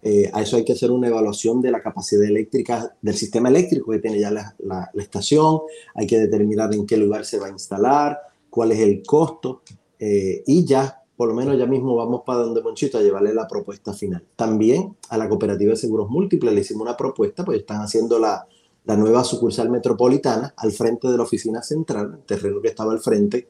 Eh, 0.03 0.29
a 0.33 0.41
eso 0.41 0.57
hay 0.57 0.65
que 0.65 0.73
hacer 0.73 0.89
una 0.89 1.07
evaluación 1.07 1.61
de 1.61 1.69
la 1.69 1.81
capacidad 1.81 2.23
eléctrica 2.23 2.95
del 3.01 3.15
sistema 3.15 3.49
eléctrico 3.49 3.91
que 3.91 3.99
tiene 3.99 4.19
ya 4.19 4.31
la, 4.31 4.91
estación, 4.95 5.61
hay 5.93 6.07
que 6.07 6.19
determinar 6.19 6.73
en 6.73 6.87
qué 6.87 6.97
lugar 6.97 7.23
se 7.23 7.37
va 7.37 7.47
a 7.47 7.51
instalar, 7.51 8.17
cuál 8.49 8.71
es 8.71 8.79
el 8.79 9.03
costo 9.03 9.61
eh, 9.99 10.43
y 10.47 10.65
ya, 10.65 11.03
por 11.15 11.27
lo 11.27 11.35
menos 11.35 11.55
ya 11.57 11.67
mismo 11.67 11.95
vamos 11.95 12.23
para 12.25 12.39
donde 12.39 12.63
Monchito 12.63 12.97
a 12.97 13.01
llevarle 13.01 13.33
la 13.33 13.47
propuesta 13.47 13.93
final. 13.93 14.23
También 14.35 14.95
a 15.09 15.17
la 15.17 15.29
cooperativa 15.29 15.71
de 15.71 15.77
seguros 15.77 16.09
múltiples 16.09 16.51
le 16.51 16.61
hicimos 16.61 16.81
una 16.81 16.97
propuesta, 16.97 17.45
pues 17.45 17.59
están 17.59 17.81
haciendo 17.81 18.17
la, 18.17 18.47
la 18.85 18.97
nueva 18.97 19.23
sucursal 19.23 19.69
metropolitana 19.69 20.53
al 20.57 20.71
frente 20.71 21.07
de 21.07 21.17
la 21.17 21.23
oficina 21.23 21.61
central, 21.61 22.15
el 22.17 22.25
terreno 22.25 22.59
que 22.59 22.69
estaba 22.69 22.91
al 22.91 22.99
frente 22.99 23.49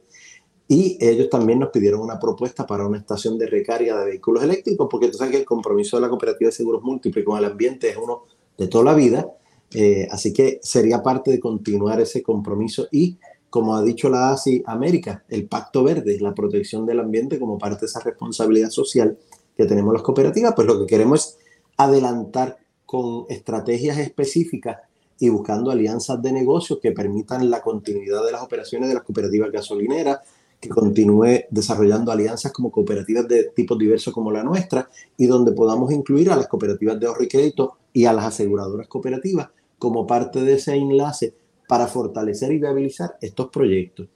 y 0.68 0.96
ellos 1.00 1.28
también 1.28 1.58
nos 1.58 1.70
pidieron 1.70 2.00
una 2.00 2.18
propuesta 2.18 2.66
para 2.66 2.86
una 2.86 2.98
estación 2.98 3.38
de 3.38 3.46
recarga 3.46 4.00
de 4.00 4.06
vehículos 4.06 4.42
eléctricos, 4.42 4.88
porque 4.90 5.08
tú 5.08 5.18
sabes 5.18 5.32
que 5.32 5.38
el 5.38 5.44
compromiso 5.44 5.96
de 5.96 6.02
la 6.02 6.08
cooperativa 6.08 6.48
de 6.48 6.52
seguros 6.52 6.82
múltiples 6.82 7.24
con 7.24 7.38
el 7.38 7.44
ambiente 7.44 7.90
es 7.90 7.96
uno 7.96 8.24
de 8.56 8.68
toda 8.68 8.84
la 8.84 8.94
vida. 8.94 9.26
Eh, 9.74 10.06
así 10.10 10.32
que 10.32 10.60
sería 10.62 11.02
parte 11.02 11.30
de 11.30 11.40
continuar 11.40 12.00
ese 12.00 12.22
compromiso 12.22 12.88
y, 12.90 13.18
como 13.50 13.74
ha 13.74 13.82
dicho 13.82 14.08
la 14.08 14.30
ASI 14.30 14.62
América, 14.66 15.24
el 15.28 15.46
Pacto 15.46 15.82
Verde, 15.82 16.18
la 16.20 16.34
protección 16.34 16.86
del 16.86 17.00
ambiente 17.00 17.38
como 17.38 17.58
parte 17.58 17.80
de 17.80 17.86
esa 17.86 18.00
responsabilidad 18.00 18.70
social 18.70 19.18
que 19.56 19.66
tenemos 19.66 19.92
las 19.92 20.02
cooperativas, 20.02 20.54
pues 20.54 20.66
lo 20.66 20.78
que 20.78 20.86
queremos 20.86 21.20
es 21.20 21.38
adelantar 21.76 22.58
con 22.86 23.24
estrategias 23.28 23.98
específicas 23.98 24.78
y 25.18 25.28
buscando 25.28 25.70
alianzas 25.70 26.20
de 26.22 26.32
negocios 26.32 26.78
que 26.82 26.92
permitan 26.92 27.48
la 27.48 27.62
continuidad 27.62 28.24
de 28.24 28.32
las 28.32 28.42
operaciones 28.42 28.88
de 28.88 28.94
las 28.94 29.04
cooperativas 29.04 29.52
gasolineras, 29.52 30.18
que 30.62 30.68
continúe 30.68 31.46
desarrollando 31.50 32.12
alianzas 32.12 32.52
como 32.52 32.70
cooperativas 32.70 33.26
de 33.26 33.50
tipos 33.50 33.76
diversos 33.76 34.14
como 34.14 34.30
la 34.30 34.44
nuestra 34.44 34.88
y 35.16 35.26
donde 35.26 35.50
podamos 35.50 35.90
incluir 35.92 36.30
a 36.30 36.36
las 36.36 36.46
cooperativas 36.46 37.00
de 37.00 37.06
ahorro 37.08 37.24
y 37.24 37.28
crédito 37.28 37.78
y 37.92 38.04
a 38.04 38.12
las 38.12 38.26
aseguradoras 38.26 38.86
cooperativas 38.86 39.48
como 39.76 40.06
parte 40.06 40.40
de 40.40 40.52
ese 40.52 40.76
enlace 40.76 41.34
para 41.66 41.88
fortalecer 41.88 42.52
y 42.52 42.58
viabilizar 42.58 43.16
estos 43.20 43.48
proyectos. 43.48 44.06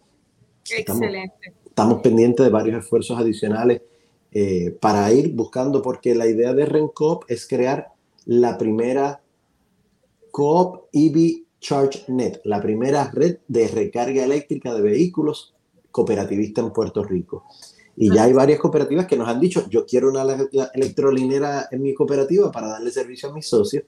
Excelente. 0.71 1.53
Estamos, 1.65 2.01
pendientes 2.01 2.47
de 2.47 2.53
varios 2.53 2.85
esfuerzos 2.85 3.19
adicionales 3.19 3.83
eh, 4.31 4.71
para 4.81 5.13
ir 5.13 5.35
buscando, 5.35 5.83
porque 5.83 6.15
la 6.15 6.29
idea 6.29 6.55
de 6.55 6.65
RENCOP 6.65 7.25
es 7.27 7.49
crear 7.49 7.89
la 8.25 8.57
primera 8.57 9.21
Coop 10.31 10.85
EV 10.93 11.43
Charge 11.59 12.05
Net, 12.07 12.41
la 12.45 12.63
primera 12.63 13.11
red 13.11 13.39
de 13.49 13.67
recarga 13.67 14.23
eléctrica 14.23 14.73
de 14.75 14.83
vehículos 14.83 15.56
cooperativista 15.97 16.61
en 16.61 16.73
Puerto 16.73 17.03
Rico. 17.03 17.45
Y 17.97 18.13
ya 18.13 18.25
hay 18.25 18.35
varias 18.35 18.61
cooperativas 18.61 19.07
que 19.07 19.17
nos 19.17 19.27
han 19.27 19.41
dicho, 19.41 19.65
yo 19.71 19.87
quiero 19.87 20.11
una 20.11 20.27
electrolinera 20.75 21.69
en 21.71 21.81
mi 21.81 21.95
cooperativa 21.95 22.53
para 22.53 22.69
darle 22.69 22.91
servicio 22.91 23.31
a 23.31 23.33
mis 23.33 23.47
socios. 23.47 23.85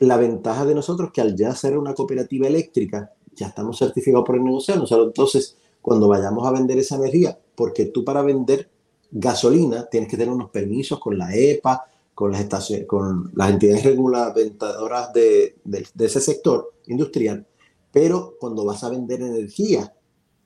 La 0.00 0.18
ventaja 0.18 0.66
de 0.66 0.74
nosotros 0.74 1.08
es 1.08 1.12
que 1.14 1.22
al 1.22 1.34
ya 1.34 1.54
ser 1.54 1.78
una 1.78 1.94
cooperativa 1.94 2.46
eléctrica, 2.46 3.10
ya 3.34 3.46
estamos 3.46 3.78
certificados 3.78 4.26
por 4.26 4.36
el 4.36 4.44
negociado. 4.44 4.86
Entonces, 5.02 5.56
cuando 5.80 6.08
vayamos 6.08 6.46
a 6.46 6.50
vender 6.50 6.76
esa 6.76 6.96
energía, 6.96 7.38
porque 7.54 7.86
tú 7.86 8.04
para 8.04 8.20
vender 8.20 8.68
gasolina 9.10 9.88
tienes 9.90 10.10
que 10.10 10.18
tener 10.18 10.34
unos 10.34 10.50
permisos 10.50 11.00
con 11.00 11.16
la 11.16 11.34
EPA, 11.34 11.86
con 12.14 12.32
las, 12.32 12.42
estaciones, 12.42 12.86
con 12.86 13.32
las 13.34 13.50
entidades 13.50 13.84
de, 13.84 15.54
de, 15.64 15.86
de, 15.94 16.04
ese 16.04 16.20
sector 16.20 16.74
industrial, 16.88 17.46
pero 17.90 18.36
cuando 18.38 18.66
vas 18.66 18.84
a 18.84 18.90
vender 18.90 19.22
energía, 19.22 19.90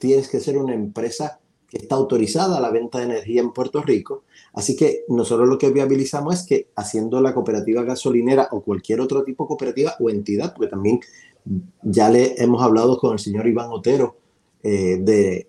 tienes 0.05 0.29
que 0.29 0.39
ser 0.39 0.59
una 0.59 0.75
empresa 0.75 1.41
que 1.67 1.79
está 1.79 1.95
autorizada 1.95 2.59
a 2.59 2.61
la 2.61 2.71
venta 2.71 2.99
de 2.99 3.05
energía 3.05 3.41
en 3.41 3.55
Puerto 3.55 3.81
Rico. 3.81 4.25
Así 4.53 4.77
que 4.77 5.05
nosotros 5.09 5.49
lo 5.49 5.57
que 5.57 5.71
viabilizamos 5.71 6.35
es 6.35 6.47
que 6.47 6.69
haciendo 6.77 7.23
la 7.23 7.33
cooperativa 7.33 7.83
gasolinera 7.85 8.49
o 8.53 8.61
cualquier 8.61 9.01
otro 9.01 9.25
tipo 9.25 9.45
de 9.45 9.49
cooperativa 9.49 9.95
o 9.99 10.11
entidad, 10.11 10.53
porque 10.55 10.71
también 10.71 11.01
ya 11.83 12.11
le 12.11 12.35
hemos 12.37 12.63
hablado 12.63 12.99
con 12.99 13.15
el 13.15 13.19
señor 13.19 13.47
Iván 13.47 13.71
Otero, 13.71 14.19
eh, 14.63 14.99
de 15.01 15.49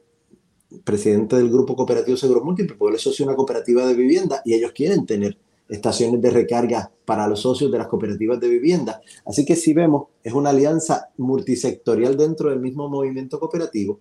presidente 0.86 1.36
del 1.36 1.50
Grupo 1.50 1.76
Cooperativo 1.76 2.16
Seguro 2.16 2.42
Múltiple, 2.42 2.78
porque 2.78 2.92
él 2.92 2.96
es 2.96 3.02
socio 3.02 3.26
de 3.26 3.32
una 3.32 3.36
cooperativa 3.36 3.86
de 3.86 3.94
vivienda 3.94 4.42
y 4.46 4.54
ellos 4.54 4.72
quieren 4.72 5.06
tener 5.06 5.38
estaciones 5.68 6.22
de 6.22 6.30
recarga 6.30 6.92
para 7.04 7.28
los 7.28 7.42
socios 7.42 7.72
de 7.72 7.78
las 7.78 7.88
cooperativas 7.88 8.40
de 8.40 8.48
vivienda. 8.48 9.02
Así 9.26 9.44
que 9.46 9.58
si 9.58 9.74
vemos, 9.74 10.08
es 10.24 10.32
una 10.32 10.52
alianza 10.52 11.10
multisectorial 11.18 12.16
dentro 12.16 12.50
del 12.50 12.60
mismo 12.62 12.88
movimiento 12.88 13.38
cooperativo, 13.38 14.00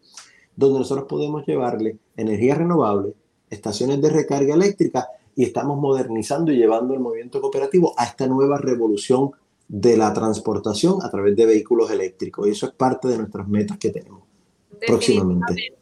donde 0.56 0.80
nosotros 0.80 1.06
podemos 1.08 1.46
llevarle 1.46 1.99
energía 2.16 2.54
renovable, 2.54 3.14
estaciones 3.50 4.00
de 4.00 4.11
recarga 4.11 4.54
eléctrica 4.54 5.08
y 5.37 5.44
estamos 5.44 5.78
modernizando 5.78 6.52
y 6.52 6.56
llevando 6.56 6.94
el 6.94 7.00
movimiento 7.00 7.40
cooperativo 7.40 7.94
a 7.96 8.04
esta 8.04 8.26
nueva 8.26 8.58
revolución 8.58 9.32
de 9.66 9.96
la 9.96 10.12
transportación 10.12 11.02
a 11.02 11.11
través 11.11 11.34
de 11.37 11.46
vehículos 11.46 11.90
eléctricos. 11.90 12.46
Y 12.46 12.50
eso 12.50 12.66
es 12.66 12.73
parte 12.73 13.08
de 13.08 13.18
nuestras 13.18 13.49
metas 13.49 13.78
que 13.78 13.90
tenemos 13.90 14.23
próximamente. 14.87 15.75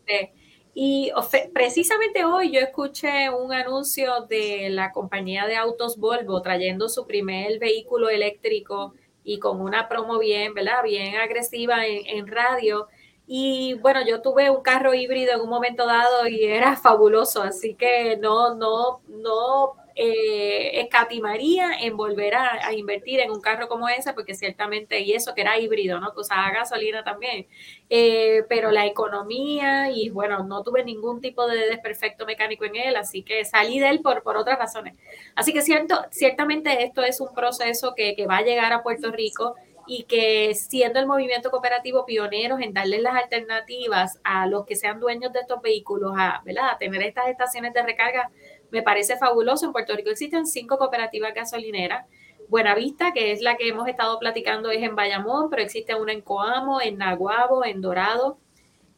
Y 0.75 1.11
precisamente 1.53 2.25
hoy 2.25 2.53
yo 2.53 2.61
escuché 2.61 3.29
un 3.29 3.53
anuncio 3.53 4.27
de 4.27 4.71
la 4.71 4.91
compañía 4.91 5.47
de 5.47 5.57
autos 5.57 5.99
Volvo 5.99 6.41
trayendo 6.41 6.89
su 6.89 7.07
primer 7.07 7.59
vehículo 7.59 8.09
eléctrico 8.09 8.95
y 9.23 9.39
con 9.39 9.61
una 9.61 9.87
promo 9.89 10.19
bien, 10.19 10.55
¿verdad? 10.55 10.83
Bien 10.83 11.17
agresiva 11.17 11.87
en, 11.87 12.07
en 12.07 12.27
radio. 12.27 12.89
Y 13.27 13.75
bueno, 13.75 14.01
yo 14.07 14.21
tuve 14.21 14.51
un 14.51 14.63
carro 14.63 14.95
híbrido 14.95 15.35
en 15.35 15.41
un 15.41 15.49
momento 15.49 15.87
dado 15.87 16.27
y 16.27 16.45
era 16.45 16.77
fabuloso, 16.83 17.43
así 17.43 17.75
que 17.75 18.17
no, 18.17 18.55
no, 18.55 19.01
no 19.09 19.77
eh, 19.95 20.81
escatimaría 20.81 21.79
en 21.81 21.97
volver 21.97 22.35
a, 22.35 22.73
invertir 22.73 23.21
en 23.21 23.31
un 23.31 23.41
carro 23.41 23.69
como 23.69 23.89
ese, 23.89 24.15
porque 24.15 24.35
ciertamente, 24.35 25.01
y 25.01 25.13
eso 25.13 25.35
que 25.35 25.43
era 25.43 25.59
híbrido, 25.59 26.01
¿no? 26.01 26.15
Que 26.15 26.21
usaba 26.21 26.51
gasolina 26.51 27.05
también, 27.05 27.47
eh, 27.91 28.43
pero 28.49 28.71
la 28.71 28.87
economía 28.87 29.91
y 29.91 30.09
bueno, 30.09 30.45
no 30.45 30.63
tuve 30.63 30.83
ningún 30.85 31.21
tipo 31.21 31.47
de 31.47 31.69
desperfecto 31.69 32.25
mecánico 32.25 32.65
en 32.65 32.77
él, 32.77 32.97
así 32.97 33.23
que 33.23 33.45
salí 33.45 33.79
de 33.81 33.91
él 33.91 34.01
por, 34.01 34.23
por 34.23 34.37
otras 34.37 34.59
razones. 34.59 34.95
Así 35.35 35.53
que 35.53 35.61
cierto, 35.61 36.03
ciertamente 36.11 36.85
esto 36.85 37.03
es 37.03 37.21
un 37.21 37.35
proceso 37.35 37.95
que, 37.95 38.17
que 38.17 38.27
va 38.27 38.39
a 38.39 38.43
llegar 38.43 38.73
a 38.73 38.83
Puerto 38.83 39.11
Rico 39.13 39.57
y 39.87 40.05
que 40.05 40.55
siendo 40.55 40.99
el 40.99 41.07
movimiento 41.07 41.51
cooperativo 41.51 42.05
pioneros 42.07 42.61
en 42.61 42.73
darles 42.73 43.03
las 43.03 43.15
alternativas 43.15 44.21
a 44.25 44.47
los 44.47 44.65
que 44.65 44.77
sean 44.77 45.01
dueños 45.01 45.33
de 45.33 45.41
estos 45.41 45.61
vehículos, 45.61 46.13
a, 46.17 46.43
¿verdad? 46.45 46.71
a 46.71 46.79
tener 46.79 47.03
estas 47.03 47.29
estaciones 47.29 47.73
de 47.73 47.83
recarga 47.83 48.31
me 48.71 48.83
parece 48.83 49.17
fabuloso. 49.17 49.67
En 49.67 49.73
Puerto 49.73 49.95
Rico 49.95 50.11
existen 50.11 50.47
cinco 50.47 50.79
cooperativas 50.79 51.35
gasolineras. 51.35 52.07
Buenavista, 52.49 53.13
que 53.13 53.33
es 53.33 53.41
la 53.41 53.57
que 53.57 53.69
hemos 53.69 53.89
estado 53.89 54.19
platicando, 54.19 54.71
es 54.71 54.83
en 54.83 54.97
Bayamón, 54.97 55.49
pero 55.51 55.63
existe 55.63 55.95
una 55.95 56.13
en 56.13 56.23
Coamo, 56.23 56.81
en 56.81 56.99
Naguabo, 56.99 57.65
en 57.65 57.81
Dorado 57.81 58.39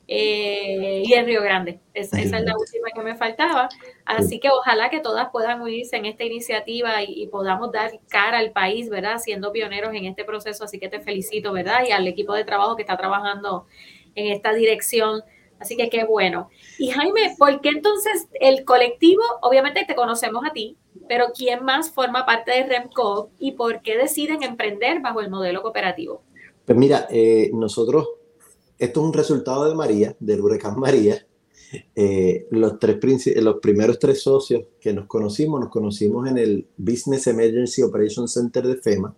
eh, 0.07 1.03
y 1.05 1.13
en 1.13 1.27
Río 1.27 1.43
Grande. 1.43 1.81
Esa, 1.95 2.21
es 2.21 2.31
la 2.31 2.57
última 2.57 2.89
que 2.95 3.03
me 3.03 3.17
faltaba. 3.17 3.69
Así 4.05 4.41
que 4.41 4.51
ojalá 4.51 4.91
que 4.91 5.01
todas 5.01 5.31
puedan 5.31 5.61
unirse 5.63 5.97
en 5.97 6.07
esta 6.07 6.25
iniciativa 6.25 7.03
y, 7.03 7.23
y, 7.23 7.27
podamos 7.29 7.73
dar 7.73 7.93
cara 8.09 8.39
al 8.39 8.53
país, 8.53 8.91
¿verdad? 8.91 9.19
Siendo 9.19 9.53
pioneros 9.53 9.95
en 9.95 10.05
este 10.05 10.25
proceso. 10.25 10.65
Así 10.65 10.79
que 10.79 10.89
te 10.89 11.01
felicito, 11.01 11.53
¿verdad? 11.53 11.85
Y 11.89 11.93
al 11.93 12.07
equipo 12.07 12.35
de 12.35 12.45
trabajo 12.45 12.77
que 12.77 12.83
está 12.83 12.97
trabajando 12.97 13.67
en 14.15 14.33
esta 14.33 14.53
dirección 14.53 15.23
Así 15.59 15.77
que 15.77 15.89
qué 15.89 16.05
bueno. 16.05 16.51
Y 16.79 16.91
Jaime, 16.91 17.35
¿por 17.39 17.61
qué 17.61 17.71
entonces 17.71 18.29
el 18.41 18.65
colectivo, 18.65 19.23
obviamente 19.41 19.85
te 19.87 19.95
conocemos 19.95 20.45
a 20.45 20.53
ti, 20.53 20.77
pero 21.09 21.29
quién 21.35 21.65
más 21.65 21.91
forma 21.91 22.27
parte 22.27 22.51
de 22.51 22.65
REMCO 22.65 23.31
y 23.39 23.53
por 23.53 23.81
qué 23.83 23.97
deciden 23.97 24.43
emprender 24.43 25.01
bajo 25.01 25.21
el 25.21 25.31
modelo 25.31 25.63
cooperativo? 25.63 26.23
Pues 26.65 26.79
mira, 26.79 27.07
eh, 27.11 27.51
nosotros, 27.53 28.09
esto 28.79 29.01
es 29.01 29.07
un 29.07 29.13
resultado 29.13 29.69
de 29.69 29.75
María, 29.75 30.17
del 30.21 30.41
huracán 30.41 30.79
María. 30.79 31.27
Eh, 31.95 32.47
los, 32.51 32.79
tres, 32.79 32.99
los 33.37 33.57
primeros 33.57 33.99
tres 33.99 34.23
socios 34.23 34.63
que 34.81 34.93
nos 34.93 35.07
conocimos, 35.07 35.61
nos 35.61 35.71
conocimos 35.71 36.29
en 36.29 36.39
el 36.39 36.69
Business 36.77 37.27
Emergency 37.27 37.83
Operation 37.83 38.29
Center 38.29 38.67
de 38.67 38.77
FEMA, 38.77 39.15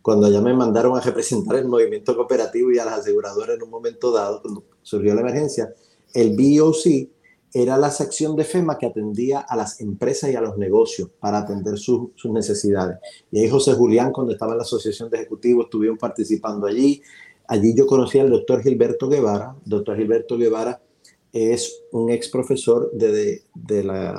cuando 0.00 0.28
ya 0.28 0.40
me 0.40 0.52
mandaron 0.52 0.96
a 0.96 1.00
representar 1.00 1.56
el 1.56 1.68
movimiento 1.68 2.16
cooperativo 2.16 2.72
y 2.72 2.78
a 2.78 2.84
las 2.84 3.00
aseguradoras 3.00 3.56
en 3.56 3.62
un 3.62 3.70
momento 3.70 4.10
dado, 4.10 4.42
cuando 4.42 4.64
surgió 4.82 5.14
la 5.14 5.20
emergencia, 5.20 5.72
el 6.12 6.36
BOC 6.36 7.08
era 7.54 7.76
la 7.76 7.90
sección 7.90 8.34
de 8.34 8.44
FEMA 8.44 8.78
que 8.78 8.86
atendía 8.86 9.40
a 9.40 9.56
las 9.56 9.80
empresas 9.80 10.30
y 10.30 10.36
a 10.36 10.40
los 10.40 10.56
negocios 10.56 11.10
para 11.20 11.38
atender 11.38 11.78
sus 11.78 12.10
necesidades. 12.24 12.98
Y 13.30 13.40
ahí 13.40 13.48
José 13.48 13.74
Julián, 13.74 14.10
cuando 14.10 14.32
estaba 14.32 14.52
en 14.52 14.58
la 14.58 14.64
Asociación 14.64 15.10
de 15.10 15.18
Ejecutivos, 15.18 15.66
estuvieron 15.66 15.98
participando 15.98 16.66
allí. 16.66 17.02
Allí 17.52 17.74
yo 17.74 17.86
conocí 17.86 18.18
al 18.18 18.30
doctor 18.30 18.62
Gilberto 18.62 19.10
Guevara. 19.10 19.54
Doctor 19.66 19.98
Gilberto 19.98 20.38
Guevara 20.38 20.80
es 21.34 21.82
un 21.92 22.08
ex 22.08 22.30
profesor 22.30 22.90
de, 22.94 23.42
de 23.54 24.14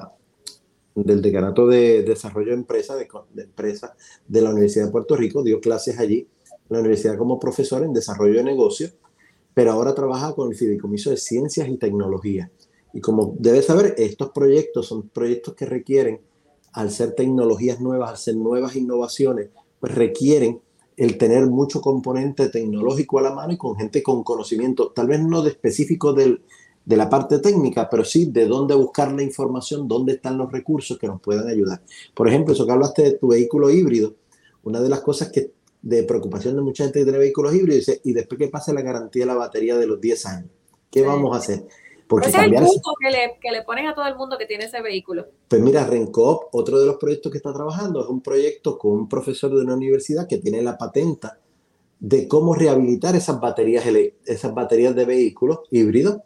del 0.94 1.20
Decanato 1.20 1.66
de 1.66 2.04
Desarrollo 2.04 2.50
de 2.50 2.58
Empresas 2.58 2.96
de, 2.96 3.08
de, 3.34 3.42
empresa 3.42 3.96
de 4.28 4.40
la 4.40 4.52
Universidad 4.52 4.86
de 4.86 4.92
Puerto 4.92 5.16
Rico, 5.16 5.42
dio 5.42 5.60
clases 5.60 5.98
allí 5.98 6.20
en 6.20 6.70
la 6.70 6.82
universidad 6.82 7.18
como 7.18 7.40
profesor 7.40 7.84
en 7.84 7.92
desarrollo 7.92 8.36
de 8.36 8.44
negocios, 8.44 8.94
pero 9.56 9.72
ahora 9.72 9.96
trabaja 9.96 10.36
con 10.36 10.52
el 10.52 10.56
Fideicomiso 10.56 11.10
de 11.10 11.18
Ciencias 11.18 11.68
y 11.68 11.78
Tecnología. 11.78 12.52
Y 12.94 13.02
como 13.02 13.36
debes 13.40 13.66
saber, 13.66 13.96
estos 13.98 14.30
proyectos 14.30 14.86
son 14.86 15.10
proyectos 15.10 15.56
que 15.56 15.66
requieren, 15.66 16.22
al 16.72 16.92
ser 16.92 17.16
tecnologías 17.16 17.82
nuevas, 17.82 18.12
al 18.12 18.18
ser 18.18 18.36
nuevas 18.36 18.76
innovaciones, 18.76 19.50
pues 19.80 19.96
requieren 19.96 20.62
el 20.98 21.18
tener 21.18 21.48
mucho 21.48 21.82
componente 21.82 22.50
tecnológico 22.50 23.20
a 23.20 23.24
la 23.24 23.34
mano 23.34 23.54
y 23.54 23.58
con 23.58 23.76
gente 23.76 24.04
con 24.04 24.24
conocimiento, 24.24 24.92
tal 24.92 25.08
vez 25.08 25.22
no 25.22 25.42
de 25.42 25.52
específico 25.52 26.14
del, 26.14 26.42
de 26.86 26.98
la 26.98 27.10
parte 27.10 27.40
técnica, 27.40 27.90
pero 27.90 28.04
sí 28.04 28.26
de 28.26 28.46
dónde 28.46 28.76
buscar 28.76 29.12
la 29.12 29.24
información, 29.24 29.88
dónde 29.88 30.14
están 30.14 30.38
los 30.38 30.52
recursos 30.52 30.98
que 30.98 31.08
nos 31.08 31.22
puedan 31.22 31.48
ayudar. 31.48 31.82
Por 32.14 32.28
ejemplo, 32.28 32.54
eso 32.54 32.66
que 32.66 32.72
hablaste 32.72 33.04
de 33.04 33.12
tu 33.18 33.28
vehículo 33.28 33.70
híbrido, 33.70 34.16
una 34.64 34.82
de 34.82 34.90
las 34.90 35.02
cosas 35.02 35.30
que 35.30 35.52
de 35.82 36.04
preocupación 36.04 36.56
de 36.56 36.62
mucha 36.62 36.86
gente 36.86 37.00
que 37.00 37.04
tiene 37.04 37.20
vehículos 37.20 37.54
híbridos 37.54 37.92
y 38.04 38.14
después 38.14 38.40
que 38.40 38.48
pase 38.48 38.74
la 38.74 38.82
garantía 38.82 39.24
de 39.24 39.28
la 39.28 39.36
batería 39.36 39.78
de 39.78 39.86
los 39.86 40.00
10 40.00 40.26
años, 40.28 40.50
¿qué 40.90 41.02
vamos 41.02 41.36
a 41.36 41.40
hacer? 41.40 41.68
Porque 42.14 42.30
ese 42.30 42.38
es 42.38 42.44
el 42.44 42.54
punto 42.54 42.92
que 43.00 43.10
le, 43.10 43.40
que 43.42 43.50
le 43.50 43.64
ponen 43.64 43.88
a 43.88 43.96
todo 43.96 44.06
el 44.06 44.16
mundo 44.16 44.38
que 44.38 44.46
tiene 44.46 44.66
ese 44.66 44.84
vehículo. 44.84 45.26
Pues 45.48 45.60
mira, 45.60 45.84
Rencop, 45.84 46.54
otro 46.54 46.80
de 46.80 46.86
los 46.86 46.98
proyectos 46.98 47.32
que 47.32 47.40
está 47.40 47.52
trabajando, 47.52 48.04
es 48.04 48.08
un 48.08 48.22
proyecto 48.22 48.78
con 48.78 48.92
un 48.92 49.10
profesor 49.10 49.50
de 49.50 49.64
una 49.64 49.74
universidad 49.74 50.28
que 50.28 50.38
tiene 50.38 50.62
la 50.62 50.78
patenta 50.78 51.40
de 52.00 52.28
cómo 52.28 52.54
rehabilitar 52.54 53.16
esas 53.16 53.40
baterías, 53.40 53.84
esas 54.26 54.54
baterías 54.54 54.96
de 54.96 55.06
vehículos 55.06 55.62
híbridos. 55.72 56.18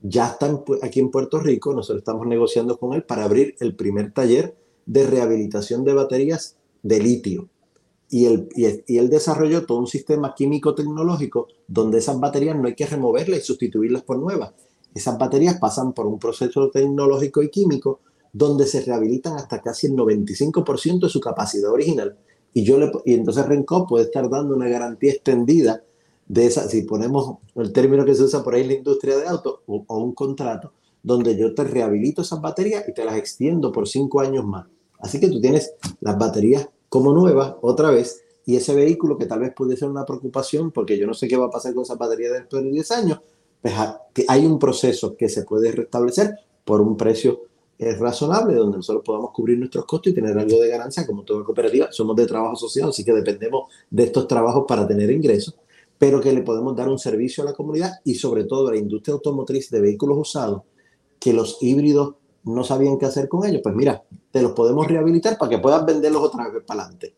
Ya 0.00 0.28
están 0.28 0.62
aquí 0.80 1.00
en 1.00 1.10
Puerto 1.10 1.40
Rico, 1.40 1.74
nosotros 1.74 2.02
estamos 2.02 2.24
negociando 2.28 2.78
con 2.78 2.92
él 2.92 3.02
para 3.02 3.24
abrir 3.24 3.56
el 3.58 3.74
primer 3.74 4.12
taller 4.12 4.54
de 4.86 5.04
rehabilitación 5.08 5.82
de 5.82 5.92
baterías 5.92 6.56
de 6.84 7.00
litio. 7.00 7.48
Y 8.08 8.26
él, 8.26 8.48
y, 8.54 8.96
él 8.96 9.10
desarrolló 9.10 9.66
todo 9.66 9.78
un 9.78 9.88
sistema 9.88 10.36
químico-tecnológico 10.36 11.48
donde 11.66 11.98
esas 11.98 12.20
baterías 12.20 12.54
no 12.54 12.68
hay 12.68 12.76
que 12.76 12.86
removerlas 12.86 13.40
y 13.40 13.42
sustituirlas 13.42 14.02
por 14.02 14.20
nuevas. 14.20 14.52
Esas 14.94 15.18
baterías 15.18 15.58
pasan 15.58 15.92
por 15.92 16.06
un 16.06 16.18
proceso 16.18 16.70
tecnológico 16.70 17.42
y 17.42 17.50
químico 17.50 18.00
donde 18.32 18.66
se 18.66 18.80
rehabilitan 18.80 19.34
hasta 19.34 19.60
casi 19.60 19.86
el 19.86 19.94
95% 19.94 21.00
de 21.00 21.08
su 21.08 21.20
capacidad 21.20 21.70
original. 21.70 22.16
Y, 22.54 22.64
yo 22.64 22.78
le, 22.78 22.90
y 23.04 23.14
entonces 23.14 23.46
Renco 23.46 23.86
puede 23.86 24.04
estar 24.04 24.28
dando 24.28 24.54
una 24.54 24.68
garantía 24.68 25.12
extendida 25.12 25.82
de 26.26 26.46
esa, 26.46 26.68
si 26.68 26.82
ponemos 26.82 27.38
el 27.56 27.72
término 27.72 28.04
que 28.04 28.14
se 28.14 28.22
usa 28.22 28.42
por 28.42 28.54
ahí 28.54 28.62
en 28.62 28.68
la 28.68 28.74
industria 28.74 29.18
de 29.18 29.26
autos, 29.26 29.60
o, 29.66 29.84
un 29.98 30.14
contrato, 30.14 30.72
donde 31.02 31.36
yo 31.36 31.54
te 31.54 31.64
rehabilito 31.64 32.22
esas 32.22 32.40
baterías 32.40 32.88
y 32.88 32.94
te 32.94 33.04
las 33.04 33.16
extiendo 33.16 33.72
por 33.72 33.88
cinco 33.88 34.20
años 34.20 34.44
más. 34.44 34.66
Así 34.98 35.18
que 35.18 35.28
tú 35.28 35.40
tienes 35.40 35.74
las 36.00 36.16
baterías 36.16 36.68
como 36.88 37.12
nuevas 37.12 37.54
otra 37.60 37.90
vez 37.90 38.22
y 38.44 38.56
ese 38.56 38.74
vehículo 38.74 39.18
que 39.18 39.26
tal 39.26 39.40
vez 39.40 39.52
puede 39.54 39.76
ser 39.76 39.88
una 39.88 40.04
preocupación 40.04 40.70
porque 40.70 40.98
yo 40.98 41.06
no 41.06 41.14
sé 41.14 41.28
qué 41.28 41.36
va 41.36 41.46
a 41.46 41.50
pasar 41.50 41.74
con 41.74 41.82
esa 41.82 41.96
batería 41.96 42.32
después 42.32 42.62
de 42.62 42.70
10 42.70 42.90
años, 42.92 43.20
pues 43.62 43.74
hay 44.28 44.44
un 44.44 44.58
proceso 44.58 45.16
que 45.16 45.28
se 45.28 45.44
puede 45.44 45.72
restablecer 45.72 46.34
por 46.64 46.80
un 46.80 46.96
precio 46.96 47.42
eh, 47.78 47.96
razonable 47.96 48.54
donde 48.54 48.76
nosotros 48.76 49.02
podamos 49.04 49.30
cubrir 49.32 49.58
nuestros 49.58 49.84
costos 49.86 50.12
y 50.12 50.14
tener 50.14 50.36
algo 50.36 50.60
de 50.60 50.68
ganancia 50.68 51.06
como 51.06 51.22
toda 51.22 51.44
cooperativa. 51.44 51.88
Somos 51.90 52.16
de 52.16 52.26
trabajo 52.26 52.54
asociado, 52.54 52.90
así 52.90 53.04
que 53.04 53.12
dependemos 53.12 53.68
de 53.90 54.04
estos 54.04 54.26
trabajos 54.28 54.64
para 54.68 54.86
tener 54.86 55.10
ingresos, 55.10 55.56
pero 55.98 56.20
que 56.20 56.32
le 56.32 56.42
podemos 56.42 56.76
dar 56.76 56.88
un 56.88 56.98
servicio 56.98 57.42
a 57.42 57.46
la 57.46 57.54
comunidad 57.54 57.92
y 58.04 58.14
sobre 58.16 58.44
todo 58.44 58.68
a 58.68 58.72
la 58.72 58.78
industria 58.78 59.14
automotriz 59.14 59.70
de 59.70 59.80
vehículos 59.80 60.18
usados 60.18 60.62
que 61.18 61.32
los 61.32 61.58
híbridos 61.60 62.16
no 62.44 62.64
sabían 62.64 62.98
qué 62.98 63.06
hacer 63.06 63.28
con 63.28 63.46
ellos, 63.46 63.60
pues 63.62 63.74
mira, 63.74 64.02
te 64.32 64.42
los 64.42 64.52
podemos 64.52 64.86
rehabilitar 64.88 65.38
para 65.38 65.50
que 65.50 65.58
puedas 65.58 65.86
venderlos 65.86 66.22
otra 66.22 66.48
vez 66.48 66.64
para 66.66 66.82
adelante. 66.82 67.14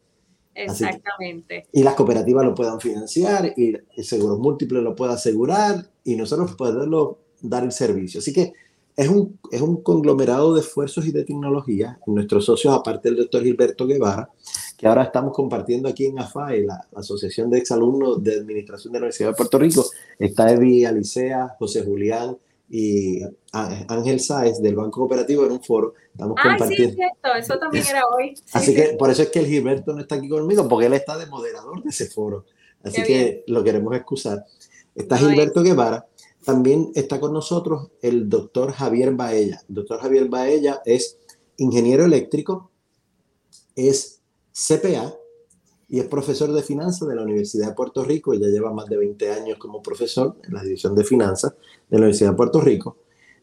Exactamente. 0.54 1.66
y 1.72 1.82
las 1.82 1.94
cooperativas 1.94 2.44
lo 2.44 2.54
puedan 2.54 2.80
financiar 2.80 3.52
y 3.56 3.74
el 3.74 4.04
Seguros 4.04 4.38
Múltiples 4.38 4.82
lo 4.82 4.94
pueda 4.94 5.14
asegurar 5.14 5.90
y 6.04 6.16
nosotros 6.16 6.54
poderlo 6.54 7.18
dar 7.40 7.64
el 7.64 7.72
servicio. 7.72 8.20
Así 8.20 8.32
que 8.32 8.52
es 8.96 9.08
un, 9.08 9.38
es 9.50 9.60
un 9.60 9.82
conglomerado 9.82 10.54
de 10.54 10.60
esfuerzos 10.60 11.06
y 11.06 11.12
de 11.12 11.24
tecnología. 11.24 11.98
Nuestros 12.06 12.44
socios, 12.44 12.72
aparte 12.72 13.08
del 13.08 13.18
doctor 13.18 13.42
Gilberto 13.42 13.86
Guevara, 13.86 14.30
que 14.78 14.86
ahora 14.86 15.04
estamos 15.04 15.32
compartiendo 15.32 15.88
aquí 15.88 16.06
en 16.06 16.18
AFAE, 16.18 16.64
la, 16.64 16.86
Asociación 16.94 17.50
de 17.50 17.58
Exalumnos 17.58 18.22
de 18.22 18.36
Administración 18.36 18.92
de 18.92 18.98
la 18.98 19.04
Universidad 19.04 19.30
de 19.30 19.34
Puerto 19.34 19.58
Rico, 19.58 19.84
está 20.18 20.52
Evi 20.52 20.84
Alicea, 20.84 21.56
José 21.58 21.82
Julián, 21.84 22.36
y 22.68 23.20
Ángel 23.52 24.20
Sáez 24.20 24.60
del 24.60 24.74
Banco 24.74 25.00
Cooperativo 25.00 25.44
en 25.44 25.52
un 25.52 25.62
foro. 25.62 25.94
Estamos 26.12 26.36
compartiendo. 26.40 26.90
Sí, 26.90 26.96
cierto, 26.96 27.34
eso 27.38 27.58
también 27.58 27.84
era 27.88 28.02
hoy. 28.06 28.34
Así 28.52 28.74
que 28.74 28.96
por 28.98 29.10
eso 29.10 29.22
es 29.22 29.30
que 29.30 29.40
el 29.40 29.46
Gilberto 29.46 29.92
no 29.92 30.00
está 30.00 30.16
aquí 30.16 30.28
conmigo, 30.28 30.68
porque 30.68 30.86
él 30.86 30.94
está 30.94 31.16
de 31.18 31.26
moderador 31.26 31.82
de 31.82 31.90
ese 31.90 32.06
foro. 32.06 32.44
Así 32.82 33.02
que 33.02 33.44
lo 33.46 33.64
queremos 33.64 33.94
excusar. 33.94 34.44
Está 34.94 35.16
Gilberto 35.16 35.62
Guevara. 35.62 36.06
También 36.44 36.92
está 36.94 37.20
con 37.20 37.32
nosotros 37.32 37.90
el 38.02 38.28
doctor 38.28 38.72
Javier 38.72 39.12
Baella. 39.12 39.62
El 39.68 39.74
doctor 39.74 40.00
Javier 40.00 40.28
Baella 40.28 40.82
es 40.84 41.18
ingeniero 41.56 42.04
eléctrico, 42.04 42.70
es 43.74 44.20
CPA, 44.52 45.14
y 45.88 46.00
es 46.00 46.06
profesor 46.06 46.52
de 46.52 46.62
finanzas 46.62 47.08
de 47.08 47.14
la 47.14 47.22
Universidad 47.22 47.68
de 47.68 47.74
Puerto 47.74 48.04
Rico. 48.04 48.34
Ya 48.34 48.48
lleva 48.48 48.72
más 48.72 48.86
de 48.86 48.96
20 48.96 49.30
años 49.30 49.58
como 49.58 49.82
profesor 49.82 50.36
en 50.42 50.54
la 50.54 50.62
división 50.62 50.94
de 50.94 51.04
finanzas 51.04 51.52
de 51.88 51.98
la 51.98 52.04
Universidad 52.04 52.30
de 52.30 52.36
Puerto 52.36 52.60
Rico, 52.60 52.96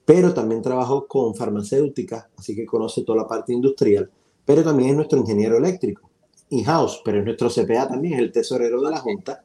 pero 0.05 0.33
también 0.33 0.61
trabajó 0.61 1.07
con 1.07 1.35
farmacéuticas, 1.35 2.27
así 2.37 2.55
que 2.55 2.65
conoce 2.65 3.03
toda 3.03 3.19
la 3.19 3.27
parte 3.27 3.53
industrial, 3.53 4.09
pero 4.45 4.63
también 4.63 4.91
es 4.91 4.95
nuestro 4.95 5.19
ingeniero 5.19 5.57
eléctrico, 5.57 6.09
in-house, 6.49 7.01
pero 7.05 7.19
es 7.19 7.25
nuestro 7.25 7.49
CPA 7.49 7.87
también, 7.87 8.15
es 8.15 8.19
el 8.19 8.31
tesorero 8.31 8.81
de 8.81 8.91
la 8.91 8.97
Junta. 8.97 9.43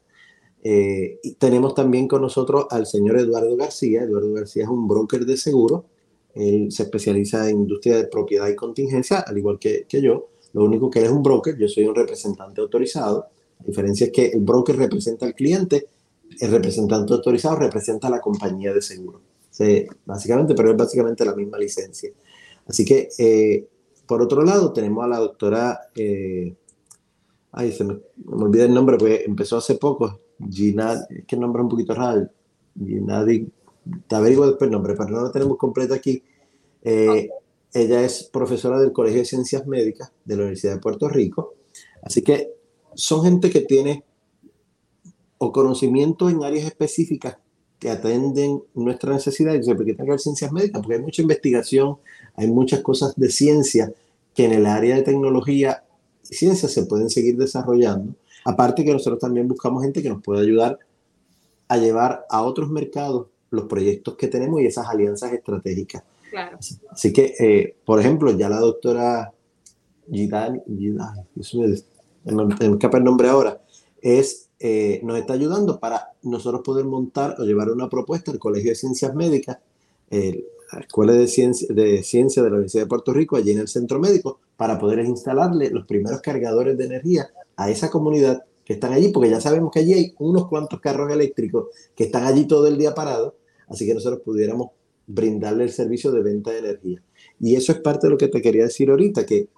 Eh, 0.68 1.20
y 1.22 1.34
tenemos 1.34 1.74
también 1.74 2.08
con 2.08 2.22
nosotros 2.22 2.66
al 2.70 2.86
señor 2.86 3.18
Eduardo 3.18 3.56
García. 3.56 4.02
Eduardo 4.02 4.32
García 4.32 4.64
es 4.64 4.68
un 4.68 4.88
broker 4.88 5.24
de 5.24 5.36
seguro. 5.36 5.84
Él 6.34 6.72
se 6.72 6.82
especializa 6.82 7.48
en 7.48 7.58
industria 7.60 7.96
de 7.98 8.08
propiedad 8.08 8.48
y 8.48 8.56
contingencia, 8.56 9.20
al 9.20 9.38
igual 9.38 9.60
que, 9.60 9.86
que 9.88 10.02
yo. 10.02 10.28
Lo 10.56 10.64
único 10.64 10.88
que 10.88 11.00
él 11.00 11.04
es 11.04 11.10
un 11.10 11.22
broker, 11.22 11.54
yo 11.58 11.68
soy 11.68 11.84
un 11.84 11.94
representante 11.94 12.62
autorizado. 12.62 13.26
La 13.58 13.66
diferencia 13.66 14.06
es 14.06 14.10
que 14.10 14.28
el 14.28 14.40
broker 14.40 14.74
representa 14.74 15.26
al 15.26 15.34
cliente, 15.34 15.86
el 16.40 16.50
representante 16.50 17.12
autorizado 17.12 17.56
representa 17.56 18.06
a 18.08 18.10
la 18.10 18.22
compañía 18.22 18.72
de 18.72 18.80
seguro. 18.80 19.20
básicamente, 20.06 20.54
pero 20.54 20.70
es 20.70 20.76
básicamente 20.78 21.26
la 21.26 21.34
misma 21.34 21.58
licencia. 21.58 22.10
Así 22.66 22.86
que, 22.86 23.10
eh, 23.18 23.68
por 24.06 24.22
otro 24.22 24.42
lado, 24.42 24.72
tenemos 24.72 25.04
a 25.04 25.08
la 25.08 25.18
doctora, 25.18 25.78
eh, 25.94 26.54
ay, 27.52 27.72
se 27.72 27.84
me, 27.84 27.98
olvida 28.26 28.64
el 28.64 28.72
nombre, 28.72 28.96
porque 28.96 29.24
empezó 29.26 29.58
hace 29.58 29.74
poco, 29.74 30.20
Ginad, 30.50 31.02
es 31.10 31.26
que 31.26 31.36
el 31.36 31.42
nombre 31.42 31.60
es 31.60 31.64
un 31.64 31.70
poquito 31.70 31.94
raro, 31.94 32.30
Ginadi, 32.82 33.46
te 34.08 34.16
averiguo 34.16 34.46
después 34.46 34.68
el 34.68 34.72
nombre, 34.72 34.94
pero 34.96 35.10
no 35.10 35.20
lo 35.20 35.30
tenemos 35.30 35.58
completo 35.58 35.92
aquí. 35.92 36.22
Eh, 36.82 37.28
ella 37.76 38.02
es 38.02 38.24
profesora 38.24 38.80
del 38.80 38.92
Colegio 38.92 39.18
de 39.18 39.26
Ciencias 39.26 39.66
Médicas 39.66 40.10
de 40.24 40.36
la 40.36 40.42
Universidad 40.42 40.74
de 40.74 40.80
Puerto 40.80 41.08
Rico. 41.08 41.54
Así 42.02 42.22
que 42.22 42.54
son 42.94 43.22
gente 43.22 43.50
que 43.50 43.60
tiene 43.60 44.02
o 45.38 45.52
conocimiento 45.52 46.30
en 46.30 46.42
áreas 46.42 46.64
específicas 46.64 47.36
que 47.78 47.90
atenden 47.90 48.62
nuestra 48.74 49.12
necesidad 49.12 49.52
y 49.52 49.62
se 49.62 49.76
que 49.76 49.92
tengan 49.92 50.18
ciencias 50.18 50.50
médicas, 50.50 50.80
porque 50.80 50.94
hay 50.94 51.02
mucha 51.02 51.20
investigación, 51.20 51.98
hay 52.34 52.46
muchas 52.46 52.80
cosas 52.80 53.12
de 53.16 53.30
ciencia 53.30 53.92
que 54.34 54.46
en 54.46 54.52
el 54.52 54.64
área 54.64 54.96
de 54.96 55.02
tecnología 55.02 55.84
y 56.30 56.34
ciencia 56.34 56.70
se 56.70 56.86
pueden 56.86 57.10
seguir 57.10 57.36
desarrollando. 57.36 58.14
Aparte 58.46 58.84
que 58.84 58.92
nosotros 58.92 59.20
también 59.20 59.48
buscamos 59.48 59.82
gente 59.82 60.02
que 60.02 60.08
nos 60.08 60.22
pueda 60.22 60.40
ayudar 60.40 60.78
a 61.68 61.76
llevar 61.76 62.24
a 62.30 62.42
otros 62.42 62.70
mercados 62.70 63.26
los 63.50 63.66
proyectos 63.66 64.16
que 64.16 64.28
tenemos 64.28 64.62
y 64.62 64.66
esas 64.66 64.88
alianzas 64.88 65.34
estratégicas. 65.34 66.02
Así 66.90 67.12
que, 67.12 67.34
eh, 67.38 67.76
por 67.84 68.00
ejemplo, 68.00 68.36
ya 68.36 68.48
la 68.48 68.58
doctora 68.58 69.32
Gidani, 70.10 70.60
me 70.66 72.72
escapa 72.72 72.98
el 72.98 73.04
nombre 73.04 73.28
ahora, 73.28 73.60
es, 74.00 74.48
eh, 74.58 75.00
nos 75.02 75.18
está 75.18 75.34
ayudando 75.34 75.78
para 75.78 76.12
nosotros 76.22 76.62
poder 76.64 76.84
montar 76.84 77.36
o 77.38 77.44
llevar 77.44 77.70
una 77.70 77.88
propuesta 77.88 78.30
al 78.30 78.38
Colegio 78.38 78.70
de 78.70 78.76
Ciencias 78.76 79.14
Médicas, 79.14 79.58
la 80.10 80.80
Escuela 80.80 81.12
de 81.12 81.28
Ciencia, 81.28 81.68
de 81.70 82.02
Ciencia 82.02 82.42
de 82.42 82.50
la 82.50 82.56
Universidad 82.56 82.84
de 82.84 82.88
Puerto 82.88 83.12
Rico, 83.12 83.36
allí 83.36 83.52
en 83.52 83.58
el 83.58 83.68
Centro 83.68 83.98
Médico, 83.98 84.40
para 84.56 84.78
poder 84.78 85.00
instalarle 85.00 85.70
los 85.70 85.86
primeros 85.86 86.20
cargadores 86.20 86.76
de 86.76 86.84
energía 86.84 87.30
a 87.56 87.70
esa 87.70 87.90
comunidad 87.90 88.44
que 88.64 88.74
están 88.74 88.92
allí, 88.92 89.08
porque 89.08 89.30
ya 89.30 89.40
sabemos 89.40 89.70
que 89.70 89.78
allí 89.78 89.92
hay 89.92 90.14
unos 90.18 90.48
cuantos 90.48 90.80
carros 90.80 91.10
eléctricos 91.12 91.68
que 91.94 92.04
están 92.04 92.24
allí 92.24 92.46
todo 92.46 92.66
el 92.66 92.76
día 92.76 92.94
parados, 92.94 93.34
así 93.68 93.86
que 93.86 93.94
nosotros 93.94 94.22
pudiéramos 94.24 94.70
brindarle 95.06 95.64
el 95.64 95.70
servicio 95.70 96.10
de 96.12 96.22
venta 96.22 96.50
de 96.50 96.58
energía. 96.58 97.02
Y 97.40 97.54
eso 97.56 97.72
es 97.72 97.80
parte 97.80 98.06
de 98.06 98.12
lo 98.12 98.18
que 98.18 98.28
te 98.28 98.42
quería 98.42 98.64
decir 98.64 98.90
ahorita, 98.90 99.24
que 99.26 99.48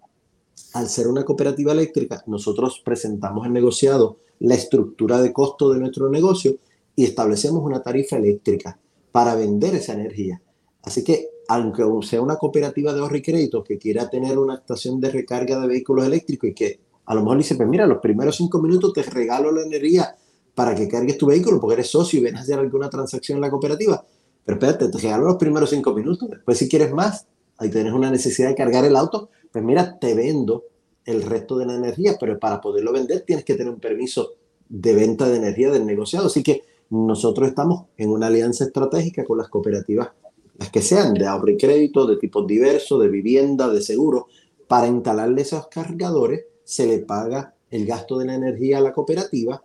al 0.74 0.88
ser 0.88 1.08
una 1.08 1.24
cooperativa 1.24 1.72
eléctrica, 1.72 2.22
nosotros 2.26 2.82
presentamos 2.84 3.46
el 3.46 3.52
negociado 3.52 4.18
la 4.40 4.54
estructura 4.54 5.20
de 5.20 5.32
costo 5.32 5.72
de 5.72 5.80
nuestro 5.80 6.08
negocio 6.08 6.56
y 6.94 7.04
establecemos 7.04 7.62
una 7.64 7.82
tarifa 7.82 8.16
eléctrica 8.16 8.78
para 9.12 9.34
vender 9.34 9.74
esa 9.74 9.94
energía. 9.94 10.40
Así 10.82 11.02
que, 11.04 11.28
aunque 11.48 11.82
sea 12.02 12.20
una 12.20 12.37
cooperativa 12.37 12.92
de 12.92 13.00
ahorro 13.00 13.16
y 13.16 13.22
crédito 13.22 13.64
que 13.64 13.78
quiera 13.78 14.08
tener 14.08 14.38
una 14.38 14.56
estación 14.56 15.00
de 15.00 15.11
recarga 15.11 15.61
de 15.61 15.66
vehículos 15.66 16.06
eléctricos 16.06 16.50
y 16.50 16.54
que 16.54 16.80
a 17.06 17.14
lo 17.14 17.22
mejor 17.22 17.38
dice, 17.38 17.54
pues 17.56 17.68
mira, 17.68 17.87
los 17.87 17.98
primeros 17.98 18.37
cinco 18.37 18.61
minutos 18.61 18.92
te 18.92 19.02
regalo 19.02 19.50
la 19.50 19.62
energía 19.62 20.14
para 20.54 20.74
que 20.74 20.88
cargues 20.88 21.16
tu 21.16 21.26
vehículo 21.26 21.61
porque 21.61 21.74
eres 21.74 21.88
socio 21.88 22.18
y 22.18 22.22
vienes 22.22 22.40
a 22.40 22.42
hacer 22.42 22.58
alguna 22.58 22.90
transacción 22.90 23.37
en 23.37 23.42
la 23.42 23.50
cooperativa, 23.50 24.04
pero 24.48 24.61
espérate, 24.61 24.88
te 24.88 24.96
regalo 24.96 25.26
los 25.26 25.37
primeros 25.37 25.68
cinco 25.68 25.92
minutos. 25.92 26.26
Después, 26.30 26.56
si 26.56 26.70
quieres 26.70 26.90
más, 26.90 27.26
ahí 27.58 27.68
tienes 27.68 27.92
una 27.92 28.11
necesidad 28.11 28.48
de 28.48 28.54
cargar 28.54 28.87
el 28.87 28.96
auto, 28.96 29.28
pues 29.52 29.62
mira, 29.62 29.98
te 29.98 30.14
vendo 30.14 30.64
el 31.04 31.20
resto 31.20 31.58
de 31.58 31.66
la 31.66 31.74
energía, 31.74 32.16
pero 32.18 32.38
para 32.38 32.58
poderlo 32.58 32.90
vender 32.90 33.24
tienes 33.26 33.44
que 33.44 33.56
tener 33.56 33.70
un 33.70 33.78
permiso 33.78 34.37
de 34.66 34.94
venta 34.94 35.28
de 35.28 35.37
energía 35.37 35.70
del 35.70 35.84
negociado. 35.84 36.28
Así 36.28 36.42
que 36.42 36.62
nosotros 36.88 37.46
estamos 37.46 37.88
en 37.98 38.08
una 38.08 38.28
alianza 38.28 38.64
estratégica 38.64 39.22
con 39.26 39.37
las 39.37 39.50
cooperativas, 39.50 40.12
las 40.58 40.70
que 40.70 40.80
sean 40.80 41.12
de 41.12 41.26
ahorro 41.26 41.50
y 41.50 41.58
crédito, 41.58 42.06
de 42.06 42.16
tipos 42.16 42.46
diversos, 42.46 43.02
de 43.02 43.08
vivienda, 43.08 43.68
de 43.68 43.82
seguro, 43.82 44.28
para 44.66 44.87
instalarle 44.87 45.42
esos 45.42 45.66
cargadores, 45.66 46.46
se 46.64 46.87
le 46.87 47.00
paga 47.00 47.54
el 47.70 47.84
gasto 47.84 48.16
de 48.16 48.24
la 48.24 48.37
energía 48.37 48.78
a 48.78 48.80
la 48.80 48.94
cooperativa 48.94 49.61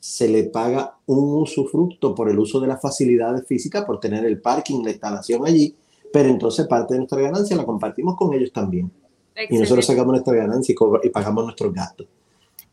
se 0.00 0.28
le 0.28 0.44
paga 0.44 0.96
un 1.06 1.42
usufructo 1.42 2.14
por 2.14 2.30
el 2.30 2.38
uso 2.38 2.58
de 2.58 2.66
las 2.66 2.80
facilidades 2.80 3.46
físicas, 3.46 3.84
por 3.84 4.00
tener 4.00 4.24
el 4.24 4.40
parking, 4.40 4.82
la 4.82 4.90
instalación 4.90 5.46
allí, 5.46 5.76
pero 6.10 6.30
entonces 6.30 6.66
parte 6.66 6.94
de 6.94 7.00
nuestra 7.00 7.20
ganancia 7.20 7.54
la 7.54 7.66
compartimos 7.66 8.16
con 8.16 8.32
ellos 8.32 8.50
también. 8.50 8.90
Y 9.48 9.58
nosotros 9.58 9.86
sacamos 9.86 10.12
nuestra 10.12 10.34
ganancia 10.34 10.74
y, 11.02 11.08
pagamos 11.10 11.44
nuestros 11.44 11.72
gastos. 11.72 12.06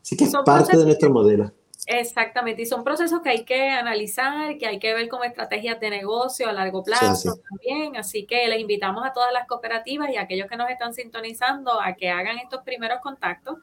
Así 0.02 0.16
que 0.16 0.24
es 0.24 0.32
parte 0.44 0.76
de 0.76 0.84
nuestro 0.84 1.10
modelo. 1.10 1.52
Exactamente, 1.86 2.62
y 2.62 2.66
son 2.66 2.82
procesos 2.82 3.20
que 3.22 3.30
hay 3.30 3.44
que 3.44 3.70
analizar, 3.70 4.58
que 4.58 4.66
hay 4.66 4.78
que 4.78 4.92
ver 4.92 5.08
como 5.08 5.24
estrategias 5.24 5.78
de 5.80 5.90
negocio 5.90 6.48
a 6.48 6.52
largo 6.52 6.82
plazo 6.82 7.38
también, 7.48 7.96
así 7.96 8.26
que 8.26 8.46
les 8.48 8.60
invitamos 8.60 9.06
a 9.06 9.12
todas 9.12 9.32
las 9.32 9.46
cooperativas 9.46 10.10
y 10.10 10.16
a 10.16 10.22
aquellos 10.22 10.48
que 10.48 10.56
nos 10.56 10.68
están 10.68 10.92
sintonizando 10.92 11.80
a 11.80 11.94
que 11.94 12.10
hagan 12.10 12.38
estos 12.38 12.62
primeros 12.62 12.98
contactos 13.00 13.58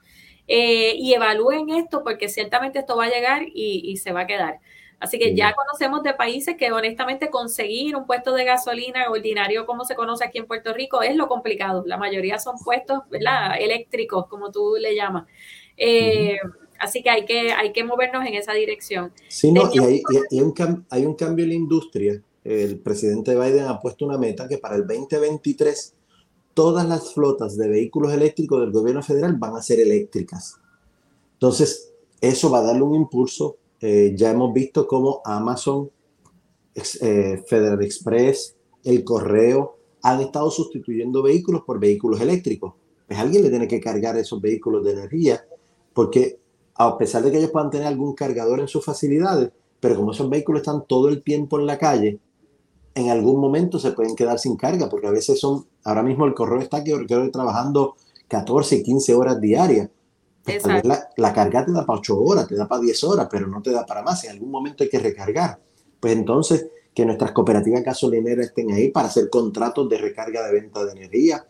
eh, 0.47 0.95
y 0.95 1.13
evalúen 1.13 1.69
esto 1.69 2.03
porque 2.03 2.29
ciertamente 2.29 2.79
esto 2.79 2.95
va 2.95 3.05
a 3.05 3.09
llegar 3.09 3.43
y, 3.53 3.97
se 3.97 4.11
va 4.11 4.21
a 4.21 4.27
quedar. 4.27 4.59
Así 4.99 5.19
que 5.19 5.35
ya 5.35 5.53
conocemos 5.53 6.03
de 6.03 6.13
países 6.13 6.55
que 6.57 6.71
honestamente 6.71 7.29
conseguir 7.29 7.95
un 7.95 8.05
puesto 8.05 8.33
de 8.33 8.45
gasolina 8.45 9.09
ordinario 9.09 9.65
como 9.65 9.83
se 9.83 9.95
conoce 9.95 10.23
aquí 10.23 10.37
en 10.37 10.47
Puerto 10.47 10.73
Rico 10.73 11.01
es 11.01 11.15
lo 11.15 11.27
complicado. 11.27 11.83
La 11.85 11.97
mayoría 11.97 12.39
son 12.39 12.55
puestos 12.63 13.01
eléctricos, 13.59 14.27
como 14.27 14.51
tú 14.51 14.75
le 14.79 14.95
llamas. 14.95 15.25
Eh, 15.77 16.37
Así 16.79 17.01
que 17.01 17.09
hay 17.09 17.25
que, 17.25 17.51
hay 17.51 17.71
que 17.71 17.83
movernos 17.83 18.25
en 18.25 18.33
esa 18.33 18.53
dirección. 18.53 19.11
Sí, 19.27 19.51
no, 19.51 19.69
y, 19.73 19.79
hay, 19.79 20.01
un 20.41 20.85
hay, 20.89 21.05
un 21.05 21.15
cambio 21.15 21.43
en 21.43 21.49
la 21.49 21.55
industria. 21.55 22.21
El 22.43 22.79
presidente 22.79 23.35
Biden 23.35 23.65
ha 23.65 23.79
puesto 23.79 24.05
una 24.05 24.17
meta 24.17 24.47
que 24.47 24.57
para 24.57 24.75
el 24.75 24.85
2023 24.85 25.94
todas 26.55 26.87
las 26.87 27.13
flotas 27.13 27.55
de 27.57 27.67
vehículos 27.67 28.11
eléctricos 28.11 28.59
del 28.61 28.71
gobierno 28.71 29.03
federal 29.03 29.35
van 29.35 29.55
a 29.55 29.61
ser 29.61 29.79
eléctricas. 29.79 30.55
Entonces, 31.33 31.93
eso 32.19 32.49
va 32.49 32.59
a 32.59 32.63
darle 32.63 32.81
un 32.81 32.95
impulso. 32.95 33.57
Eh, 33.79 34.13
ya 34.15 34.31
hemos 34.31 34.51
visto 34.51 34.87
cómo 34.87 35.21
Amazon, 35.23 35.91
eh, 36.73 37.43
Federal 37.47 37.83
Express, 37.83 38.55
el 38.83 39.03
correo 39.03 39.77
han 40.01 40.21
estado 40.21 40.49
sustituyendo 40.49 41.21
vehículos 41.21 41.61
por 41.63 41.79
vehículos 41.79 42.21
eléctricos. 42.21 42.73
Pues 43.07 43.19
alguien 43.19 43.43
le 43.43 43.49
tiene 43.49 43.67
que 43.67 43.79
cargar 43.79 44.17
esos 44.17 44.41
vehículos 44.41 44.83
de 44.83 44.93
energía 44.93 45.45
porque 45.93 46.39
a 46.75 46.97
pesar 46.97 47.23
de 47.23 47.31
que 47.31 47.37
ellos 47.37 47.51
puedan 47.51 47.69
tener 47.69 47.87
algún 47.87 48.13
cargador 48.13 48.59
en 48.59 48.67
sus 48.67 48.83
facilidades, 48.83 49.51
pero 49.79 49.95
como 49.95 50.11
esos 50.11 50.29
vehículos 50.29 50.61
están 50.61 50.85
todo 50.87 51.09
el 51.09 51.23
tiempo 51.23 51.59
en 51.59 51.65
la 51.65 51.77
calle, 51.77 52.19
en 52.95 53.09
algún 53.09 53.39
momento 53.39 53.77
se 53.77 53.91
pueden 53.91 54.15
quedar 54.15 54.39
sin 54.39 54.55
carga, 54.55 54.89
porque 54.89 55.07
a 55.07 55.11
veces 55.11 55.39
son, 55.39 55.67
ahora 55.83 56.01
mismo 56.01 56.25
el 56.25 56.33
correo 56.33 56.61
está 56.61 56.83
que 56.83 56.95
trabajando 57.31 57.95
14, 58.29 58.81
15 58.81 59.13
horas 59.13 59.39
diarias. 59.39 59.89
Pues 60.43 60.65
la, 60.65 61.09
la, 61.17 61.33
carga 61.33 61.65
te 61.65 61.71
da 61.71 61.85
para 61.85 61.99
8 61.99 62.19
horas, 62.19 62.47
te 62.47 62.55
da 62.55 62.67
para 62.67 62.81
10 62.81 63.03
horas, 63.03 63.27
pero 63.29 63.47
no 63.47 63.61
te 63.61 63.71
da 63.71 63.85
para 63.85 64.03
más. 64.03 64.23
En 64.23 64.31
algún 64.31 64.51
momento 64.51 64.83
hay 64.83 64.89
que 64.89 64.99
recargar. 64.99 65.59
Pues 65.99 66.15
entonces, 66.15 66.67
que 66.93 67.05
nuestras 67.05 67.31
cooperativas 67.31 67.83
gasolineras 67.83 68.47
estén 68.47 68.71
ahí 68.71 68.89
para 68.89 69.07
hacer 69.07 69.29
contratos 69.29 69.89
de 69.89 69.97
recarga 69.97 70.45
de 70.45 70.53
venta 70.53 70.85
de 70.85 70.91
energía, 70.91 71.45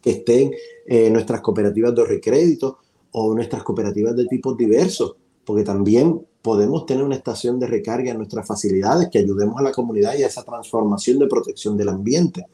que 0.00 0.10
estén 0.10 0.52
eh, 0.86 1.10
nuestras 1.10 1.40
cooperativas 1.40 1.94
de 1.94 2.04
recrédito, 2.04 2.78
o 3.10 3.34
nuestras 3.34 3.62
cooperativas 3.62 4.14
de 4.16 4.26
tipos 4.26 4.56
diversos, 4.56 5.16
porque 5.44 5.64
también 5.64 6.26
podemos 6.42 6.86
tener 6.86 7.02
una 7.02 7.16
estación 7.16 7.58
de 7.58 7.66
recarga 7.66 8.10
en 8.10 8.18
nuestras 8.18 8.46
facilidades 8.46 9.08
que 9.10 9.18
ayudemos 9.18 9.58
a 9.58 9.62
la 9.62 9.72
comunidad 9.72 10.14
y 10.16 10.22
a 10.22 10.26
esa 10.26 10.42
transformación 10.42 11.18
de 11.18 11.26
protección 11.26 11.76
del 11.76 11.88
ambiente. 11.88 12.46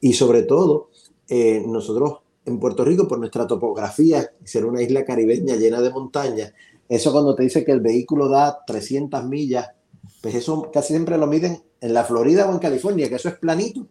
Y 0.00 0.14
sobre 0.14 0.42
todo, 0.42 0.88
eh, 1.28 1.62
nosotros 1.66 2.18
en 2.46 2.58
Puerto 2.58 2.84
Rico, 2.84 3.06
por 3.06 3.18
nuestra 3.18 3.46
topografía, 3.46 4.30
ser 4.44 4.64
una 4.64 4.80
isla 4.80 5.04
caribeña 5.04 5.56
llena 5.56 5.82
de 5.82 5.90
montañas, 5.90 6.52
eso 6.88 7.12
cuando 7.12 7.34
te 7.34 7.42
dice 7.42 7.64
que 7.64 7.72
el 7.72 7.80
vehículo 7.80 8.28
da 8.28 8.64
300 8.66 9.24
millas, 9.26 9.68
pues 10.22 10.34
eso 10.34 10.70
casi 10.72 10.94
siempre 10.94 11.18
lo 11.18 11.26
miden 11.26 11.62
en 11.80 11.92
la 11.92 12.04
Florida 12.04 12.48
o 12.48 12.52
en 12.52 12.58
California, 12.58 13.08
que 13.08 13.16
eso 13.16 13.28
es 13.28 13.36
planito. 13.36 13.86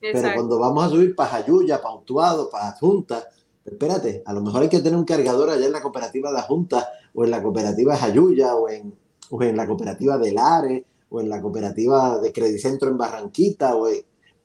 Pero 0.00 0.32
cuando 0.34 0.58
vamos 0.58 0.84
a 0.84 0.88
subir 0.88 1.14
para 1.14 1.30
Jayuya, 1.30 1.82
para 1.82 1.94
Utuado, 1.94 2.48
para 2.48 2.72
Junta, 2.72 3.28
espérate, 3.64 4.22
a 4.24 4.32
lo 4.32 4.40
mejor 4.40 4.62
hay 4.62 4.68
que 4.68 4.80
tener 4.80 4.98
un 4.98 5.04
cargador 5.04 5.50
allá 5.50 5.66
en 5.66 5.72
la 5.72 5.82
cooperativa 5.82 6.32
de 6.32 6.42
Junta 6.42 6.88
o 7.14 7.24
en 7.24 7.30
la 7.30 7.42
cooperativa 7.42 7.94
de 7.94 8.00
Jayuya 8.00 8.54
o 8.54 8.68
en, 8.68 8.94
en 9.40 9.56
la 9.56 9.66
cooperativa 9.66 10.18
de 10.18 10.32
Lares 10.32 10.82
o 11.08 11.20
en 11.20 11.28
la 11.28 11.40
cooperativa 11.40 12.18
de 12.18 12.32
Credicentro 12.32 12.88
en 12.88 12.98
Barranquita. 12.98 13.76
O 13.76 13.88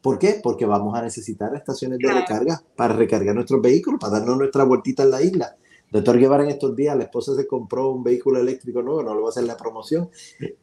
¿Por 0.02 0.20
qué? 0.20 0.40
Porque 0.42 0.66
vamos 0.66 0.98
a 0.98 1.02
necesitar 1.02 1.56
estaciones 1.56 2.00
de 2.00 2.12
recarga 2.12 2.62
para 2.76 2.94
recargar 2.94 3.36
nuestros 3.36 3.62
vehículos, 3.62 4.00
para 4.00 4.20
darnos 4.20 4.38
nuestra 4.38 4.64
vueltita 4.64 5.04
en 5.04 5.12
la 5.12 5.22
isla. 5.22 5.56
Doctor 5.92 6.20
Guevara 6.20 6.44
en 6.44 6.50
estos 6.50 6.76
días, 6.76 6.98
la 6.98 7.04
esposa 7.04 7.36
se 7.36 7.48
compró 7.48 7.92
un 7.92 8.04
vehículo 8.04 8.40
eléctrico 8.40 8.82
nuevo, 8.82 9.04
no 9.04 9.14
lo 9.14 9.22
voy 9.22 9.28
a 9.28 9.30
hacer 9.30 9.46
la 9.46 9.56
promoción, 9.56 10.10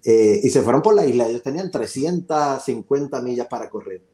eh, 0.05 0.41
y 0.43 0.51
se 0.51 0.63
fueron 0.63 0.83
por 0.83 0.95
la 0.95 1.07
isla. 1.07 1.29
Ellos 1.29 1.43
tenían 1.43 1.71
350 1.71 3.23
millas 3.23 3.47
para 3.47 3.71
correr 3.71 4.12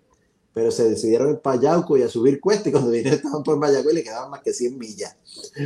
pero 0.53 0.71
se 0.71 0.89
decidieron 0.89 1.31
ir 1.31 1.39
para 1.39 1.61
Yauco 1.61 1.97
y 1.97 2.03
a 2.03 2.09
subir 2.09 2.41
cuesta 2.41 2.69
y 2.69 2.73
cuando 2.73 2.91
vinieron 2.91 3.19
estaban 3.19 3.43
por 3.43 3.59
Mayagüez 3.59 3.95
le 3.95 4.03
quedaban 4.03 4.31
más 4.31 4.43
que 4.43 4.53
100 4.53 4.79
millas 4.79 5.17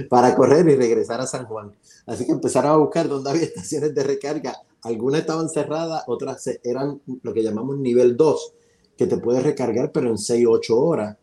para 0.09 0.35
correr 0.35 0.68
y 0.68 0.77
regresar 0.77 1.21
a 1.21 1.27
San 1.27 1.47
Juan. 1.47 1.73
Así 2.07 2.27
que 2.27 2.33
empezaron 2.33 2.73
a 2.73 2.77
buscar 2.77 3.09
dónde 3.09 3.31
había 3.31 3.42
estaciones 3.45 3.95
de 3.95 4.03
recarga. 4.03 4.57
Algunas 4.83 5.21
estaban 5.21 5.49
cerradas, 5.49 6.05
otras 6.09 6.45
eran 6.64 7.01
lo 7.23 7.33
que 7.33 7.42
llamamos 7.42 7.79
nivel 7.79 8.16
2, 8.16 8.55
que 8.97 9.07
te 9.07 9.16
puedes 9.18 9.42
recargar 9.42 9.92
pero 9.92 10.11
en 10.11 10.18
6 10.18 10.47
o 10.47 10.51
8 10.51 10.79
horas. 10.79 11.16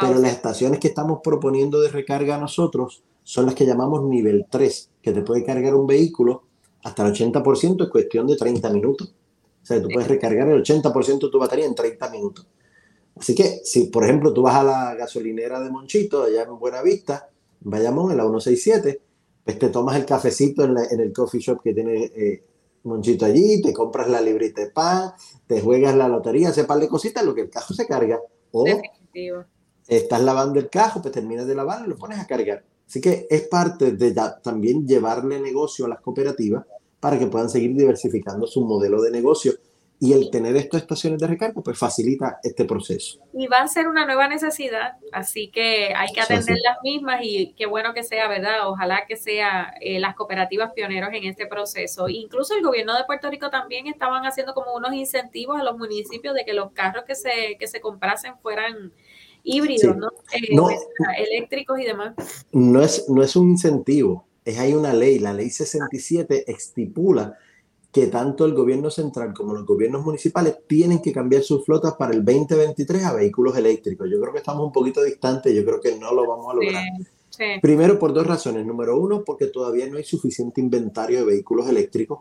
Pero 0.00 0.18
las 0.18 0.32
estaciones 0.32 0.80
que 0.80 0.88
estamos 0.88 1.20
proponiendo 1.22 1.80
de 1.80 1.90
recarga 1.90 2.36
a 2.36 2.40
nosotros 2.40 3.04
son 3.22 3.46
las 3.46 3.54
que 3.54 3.66
llamamos 3.66 4.04
nivel 4.04 4.46
3, 4.50 4.90
que 5.02 5.12
te 5.12 5.22
puede 5.22 5.44
cargar 5.44 5.74
un 5.74 5.86
vehículo 5.86 6.44
hasta 6.82 7.06
el 7.06 7.12
80% 7.12 7.84
es 7.84 7.90
cuestión 7.90 8.26
de 8.26 8.36
30 8.36 8.70
minutos. 8.70 9.12
O 9.62 9.66
sea, 9.66 9.82
tú 9.82 9.88
puedes 9.88 10.08
recargar 10.08 10.48
el 10.48 10.62
80% 10.62 11.18
de 11.18 11.30
tu 11.30 11.38
batería 11.38 11.66
en 11.66 11.74
30 11.74 12.10
minutos. 12.10 12.46
Así 13.16 13.34
que 13.34 13.60
si, 13.64 13.86
por 13.86 14.04
ejemplo, 14.04 14.32
tú 14.32 14.42
vas 14.42 14.56
a 14.56 14.62
la 14.62 14.94
gasolinera 14.94 15.60
de 15.60 15.70
Monchito, 15.70 16.24
allá 16.24 16.42
en 16.42 16.58
Buenavista, 16.58 17.30
en 17.64 17.70
Bayamón, 17.70 18.10
en 18.10 18.18
la 18.18 18.24
167, 18.24 19.00
pues 19.42 19.58
te 19.58 19.68
tomas 19.70 19.96
el 19.96 20.04
cafecito 20.04 20.64
en, 20.64 21.00
el 21.00 21.12
coffee 21.12 21.40
shop 21.40 21.62
que 21.62 21.72
tiene 21.72 22.04
eh, 22.04 22.44
Monchito 22.84 23.24
allí, 23.24 23.62
te 23.62 23.72
compras 23.72 24.08
la 24.08 24.20
librita 24.20 24.60
de 24.60 24.70
pan, 24.70 25.12
te 25.46 25.60
juegas 25.60 25.96
la 25.96 26.08
lotería, 26.08 26.50
ese 26.50 26.64
par 26.64 26.78
de 26.78 26.88
cositas, 26.88 27.24
lo 27.24 27.34
que 27.34 27.42
el 27.42 27.50
cajo 27.50 27.72
se 27.72 27.86
carga. 27.86 28.20
O 28.52 28.64
estás 29.88 30.22
lavando 30.22 30.58
el 30.58 30.68
cajo, 30.68 31.00
pues 31.00 31.12
terminas 31.12 31.46
de 31.46 31.54
lavar 31.54 31.84
y 31.86 31.88
lo 31.88 31.96
pones 31.96 32.18
a 32.18 32.26
cargar. 32.26 32.64
Así 32.86 33.00
que 33.00 33.26
es 33.28 33.48
parte 33.48 33.92
de 33.92 34.14
también 34.42 34.86
llevarle 34.86 35.40
negocio 35.40 35.86
a 35.86 35.88
las 35.88 36.00
cooperativas 36.00 36.64
para 37.00 37.18
que 37.18 37.26
puedan 37.26 37.50
seguir 37.50 37.74
diversificando 37.74 38.46
su 38.46 38.64
modelo 38.64 39.02
de 39.02 39.10
negocio 39.10 39.54
y 39.98 40.12
el 40.12 40.30
tener 40.30 40.56
estas 40.56 40.82
estaciones 40.82 41.20
de 41.20 41.26
recarga 41.26 41.62
pues 41.62 41.78
facilita 41.78 42.38
este 42.42 42.64
proceso. 42.64 43.18
Y 43.32 43.46
va 43.46 43.60
a 43.60 43.68
ser 43.68 43.88
una 43.88 44.04
nueva 44.04 44.28
necesidad, 44.28 44.96
así 45.12 45.48
que 45.48 45.94
hay 45.94 46.12
que 46.12 46.20
atender 46.20 46.56
las 46.62 46.78
mismas 46.82 47.20
y 47.22 47.54
qué 47.56 47.66
bueno 47.66 47.94
que 47.94 48.02
sea, 48.02 48.28
¿verdad? 48.28 48.68
Ojalá 48.68 49.06
que 49.08 49.16
sea 49.16 49.74
eh, 49.80 49.98
las 49.98 50.14
cooperativas 50.14 50.72
pioneros 50.74 51.10
en 51.12 51.24
este 51.24 51.46
proceso. 51.46 52.08
Incluso 52.08 52.54
el 52.54 52.62
gobierno 52.62 52.96
de 52.96 53.04
Puerto 53.04 53.30
Rico 53.30 53.48
también 53.48 53.86
estaban 53.86 54.24
haciendo 54.26 54.52
como 54.52 54.74
unos 54.74 54.92
incentivos 54.92 55.58
a 55.58 55.64
los 55.64 55.78
municipios 55.78 56.34
de 56.34 56.44
que 56.44 56.52
los 56.52 56.72
carros 56.72 57.04
que 57.04 57.14
se, 57.14 57.56
que 57.58 57.66
se 57.66 57.80
comprasen 57.80 58.34
fueran 58.42 58.92
híbridos, 59.42 59.96
¿no? 59.96 60.08
Eh, 60.32 61.24
eléctricos 61.30 61.80
y 61.80 61.84
demás. 61.84 62.14
No 62.52 62.82
es, 62.82 63.08
no 63.08 63.22
es 63.22 63.34
un 63.34 63.50
incentivo, 63.50 64.26
es 64.44 64.58
hay 64.58 64.74
una 64.74 64.92
ley, 64.92 65.18
la 65.20 65.32
ley 65.32 65.48
67 65.48 66.44
estipula 66.50 67.38
que 67.96 68.08
tanto 68.08 68.44
el 68.44 68.52
gobierno 68.52 68.90
central 68.90 69.32
como 69.32 69.54
los 69.54 69.64
gobiernos 69.64 70.04
municipales 70.04 70.58
tienen 70.66 71.00
que 71.00 71.14
cambiar 71.14 71.42
sus 71.42 71.64
flotas 71.64 71.94
para 71.94 72.12
el 72.12 72.22
2023 72.22 73.02
a 73.04 73.14
vehículos 73.14 73.56
eléctricos. 73.56 74.06
Yo 74.10 74.20
creo 74.20 74.34
que 74.34 74.40
estamos 74.40 74.66
un 74.66 74.72
poquito 74.72 75.02
distantes, 75.02 75.54
yo 75.54 75.64
creo 75.64 75.80
que 75.80 75.98
no 75.98 76.12
lo 76.12 76.28
vamos 76.28 76.52
a 76.52 76.56
lograr. 76.56 76.84
Primero, 77.62 77.98
por 77.98 78.12
dos 78.12 78.26
razones. 78.26 78.66
Número 78.66 79.00
uno, 79.00 79.24
porque 79.24 79.46
todavía 79.46 79.88
no 79.88 79.96
hay 79.96 80.04
suficiente 80.04 80.60
inventario 80.60 81.20
de 81.20 81.24
vehículos 81.24 81.70
eléctricos 81.70 82.18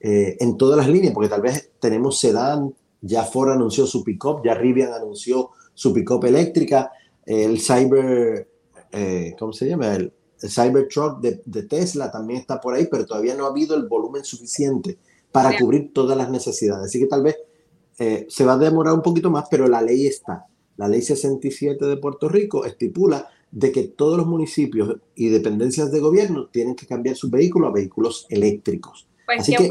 eh, 0.00 0.36
en 0.40 0.56
todas 0.56 0.76
las 0.76 0.88
líneas, 0.88 1.14
porque 1.14 1.28
tal 1.28 1.42
vez 1.42 1.70
tenemos 1.78 2.18
sedán, 2.18 2.74
ya 3.00 3.22
Ford 3.22 3.50
anunció 3.50 3.86
su 3.86 4.02
pick-up, 4.02 4.42
ya 4.44 4.54
Rivian 4.54 4.94
anunció 4.94 5.50
su 5.74 5.94
pick-up 5.94 6.24
eléctrica, 6.24 6.90
el 7.24 7.60
Cyber, 7.60 8.48
eh, 8.90 9.36
¿cómo 9.38 9.52
se 9.52 9.68
llama? 9.68 9.94
El, 9.94 10.12
el 10.40 10.50
Cybertruck 10.50 11.20
de, 11.20 11.40
de, 11.44 11.62
Tesla 11.62 12.10
también 12.10 12.40
está 12.40 12.60
por 12.60 12.74
ahí, 12.74 12.86
pero 12.90 13.06
todavía 13.06 13.34
no 13.34 13.46
ha 13.46 13.50
habido 13.50 13.76
el 13.76 13.86
volumen 13.86 14.24
suficiente 14.24 14.98
para 15.32 15.58
cubrir 15.58 15.92
todas 15.92 16.16
las 16.16 16.30
necesidades. 16.30 16.86
Así 16.86 17.00
que 17.00 17.06
tal 17.06 17.22
vez 17.22 17.36
eh, 17.98 18.26
se 18.28 18.44
va 18.44 18.54
a 18.54 18.58
demorar 18.58 18.94
un 18.94 19.02
poquito 19.02 19.30
más, 19.30 19.46
pero 19.50 19.66
la 19.66 19.82
ley 19.82 20.06
está. 20.06 20.46
La 20.76 20.88
ley 20.88 21.02
67 21.02 21.84
de 21.84 21.96
Puerto 21.96 22.28
Rico 22.28 22.64
estipula 22.64 23.28
de 23.50 23.70
que 23.70 23.84
todos 23.84 24.16
los 24.16 24.26
municipios 24.26 24.96
y 25.14 25.28
dependencias 25.28 25.92
de 25.92 26.00
gobierno 26.00 26.48
tienen 26.48 26.74
que 26.74 26.86
cambiar 26.86 27.16
sus 27.16 27.30
vehículos 27.30 27.70
a 27.70 27.72
vehículos 27.72 28.26
eléctricos. 28.28 29.06
Pues 29.26 29.40
Así 29.40 29.54
que 29.54 29.70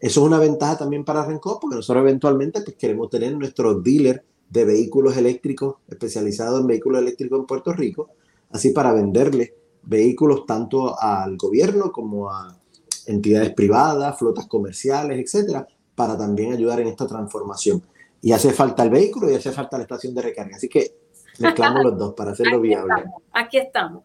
eso 0.00 0.20
es 0.20 0.26
una 0.26 0.38
ventaja 0.38 0.76
también 0.76 1.04
para 1.04 1.24
Rencor, 1.24 1.58
porque 1.60 1.76
nosotros 1.76 2.02
eventualmente 2.02 2.60
pues, 2.60 2.76
queremos 2.76 3.08
tener 3.08 3.34
nuestro 3.36 3.80
dealer 3.80 4.22
de 4.50 4.64
vehículos 4.66 5.16
eléctricos 5.16 5.76
especializado 5.88 6.60
en 6.60 6.66
vehículos 6.66 7.00
eléctricos 7.00 7.40
en 7.40 7.46
Puerto 7.46 7.72
Rico, 7.72 8.10
así 8.50 8.70
para 8.70 8.92
venderle 8.92 9.54
vehículos 9.86 10.46
tanto 10.46 10.98
al 11.00 11.36
gobierno 11.36 11.92
como 11.92 12.30
a 12.30 12.56
entidades 13.06 13.52
privadas, 13.52 14.18
flotas 14.18 14.46
comerciales, 14.46 15.18
etcétera, 15.18 15.66
para 15.94 16.16
también 16.16 16.52
ayudar 16.52 16.80
en 16.80 16.88
esta 16.88 17.06
transformación. 17.06 17.82
Y 18.22 18.32
hace 18.32 18.52
falta 18.52 18.82
el 18.82 18.90
vehículo 18.90 19.30
y 19.30 19.34
hace 19.34 19.52
falta 19.52 19.76
la 19.76 19.82
estación 19.82 20.14
de 20.14 20.22
recarga. 20.22 20.56
Así 20.56 20.68
que 20.68 20.94
mezclamos 21.38 21.84
los 21.84 21.98
dos 21.98 22.14
para 22.14 22.32
hacerlo 22.32 22.60
viable. 22.62 23.04
aquí 23.32 23.58
estamos. 23.58 24.04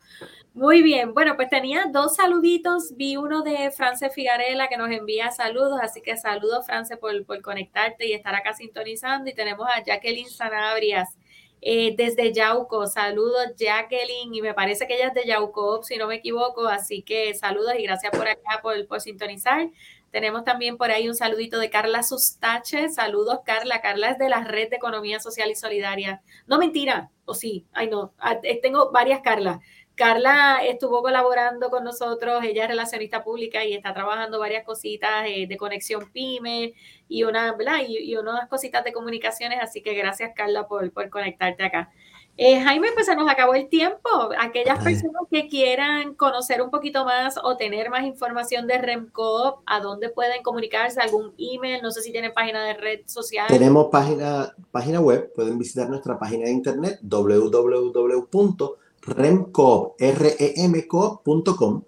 Muy 0.54 0.82
bien, 0.82 1.14
bueno, 1.14 1.36
pues 1.36 1.50
tenía 1.50 1.86
dos 1.92 2.16
saluditos. 2.16 2.96
Vi 2.98 3.16
uno 3.16 3.44
de 3.44 3.72
France 3.72 4.10
Figarela 4.10 4.68
que 4.68 4.78
nos 4.78 4.90
envía 4.90 5.32
saludos, 5.32 5.80
así 5.82 6.02
que 6.02 6.18
saludos, 6.18 6.66
France, 6.66 6.98
por, 6.98 7.24
por 7.26 7.42
conectarte 7.42 8.08
y 8.08 8.14
estar 8.14 8.36
acá 8.36 8.54
sintonizando. 8.54 9.30
Y 9.30 9.34
tenemos 9.34 9.68
a 9.74 9.84
Jacqueline 9.84 10.30
Sanabrias 10.30 11.16
eh, 11.62 11.94
desde 11.98 12.34
Yauco. 12.34 12.88
Saludos, 12.88 13.54
Jacqueline, 13.58 14.34
y 14.34 14.42
me 14.42 14.54
parece 14.54 14.88
que 14.88 14.96
ella 14.96 15.08
es 15.08 15.14
de 15.14 15.26
Yauco, 15.26 15.84
si 15.84 15.98
no 15.98 16.08
me 16.08 16.16
equivoco. 16.16 16.68
Así 16.68 17.02
que 17.02 17.34
saludos 17.34 17.74
y 17.78 17.84
gracias 17.84 18.12
por 18.12 18.28
acá, 18.28 18.62
por, 18.62 19.02
sintonizar. 19.02 19.70
Tenemos 20.12 20.44
también 20.44 20.78
por 20.78 20.90
ahí 20.90 21.08
un 21.08 21.16
saludito 21.16 21.60
de 21.60 21.70
Carla 21.70 22.02
Sustache. 22.04 22.90
Saludos, 22.90 23.40
Carla. 23.46 23.82
Carla 23.82 24.10
es 24.12 24.18
de 24.18 24.30
la 24.30 24.44
Red 24.44 24.70
de 24.70 24.78
Economía 24.78 25.20
Social 25.20 25.52
y 25.52 25.56
Solidaria. 25.56 26.22
No, 26.48 26.58
mentira. 26.58 27.12
O 27.26 27.36
sí. 27.36 27.68
Ay, 27.74 27.90
no. 27.90 28.14
Ah, 28.18 28.40
eh, 28.44 28.60
tengo 28.60 28.92
varias 28.92 29.22
Carlas. 29.22 29.60
Carla 30.00 30.60
estuvo 30.66 31.02
colaborando 31.02 31.70
con 31.70 31.84
nosotros, 31.84 32.42
ella 32.46 32.64
es 32.64 32.70
relacionista 32.70 33.22
pública 33.22 33.66
y 33.66 33.74
está 33.74 33.94
trabajando 33.94 34.40
varias 34.40 34.64
cositas 34.64 35.26
eh, 35.28 35.46
de 35.46 35.58
conexión 35.58 36.10
PYME 36.14 36.74
y, 37.10 37.24
una, 37.26 37.54
Y, 37.86 38.16
unas 38.16 38.48
cositas 38.48 38.86
de 38.86 38.94
comunicaciones, 38.94 39.60
así 39.62 39.82
que 39.82 39.94
gracias 39.96 40.32
Carla 40.34 40.70
por, 40.70 40.90
por 40.94 41.10
conectarte 41.10 41.64
acá. 41.66 41.92
Eh, 42.38 42.62
Jaime, 42.62 42.88
pues 42.94 43.08
se 43.08 43.16
nos 43.18 43.30
acabó 43.30 43.56
el 43.56 43.68
tiempo. 43.68 44.10
Aquellas 44.40 44.82
personas 44.82 45.24
que 45.30 45.50
quieran 45.50 46.14
conocer 46.14 46.62
un 46.62 46.70
poquito 46.70 47.04
más 47.04 47.38
o 47.44 47.58
tener 47.58 47.90
más 47.90 48.06
información 48.06 48.68
de 48.68 48.78
REMCO, 48.78 49.64
¿a 49.66 49.82
dónde 49.82 50.08
pueden 50.08 50.42
comunicarse? 50.44 51.02
¿Algún 51.02 51.34
email? 51.38 51.82
No 51.82 51.92
sé 51.92 52.02
si 52.02 52.14
tienen 52.14 52.34
página 52.34 52.64
de 52.64 52.76
red 52.76 53.00
social. 53.06 53.48
Tenemos 53.50 53.88
página, 53.92 54.56
página 54.72 55.02
web, 55.02 55.34
pueden 55.36 55.60
visitar 55.60 55.90
nuestra 55.90 56.18
página 56.18 56.46
de 56.46 56.52
internet 56.52 57.00
www 57.02 58.78
remcoop.com. 59.10 61.84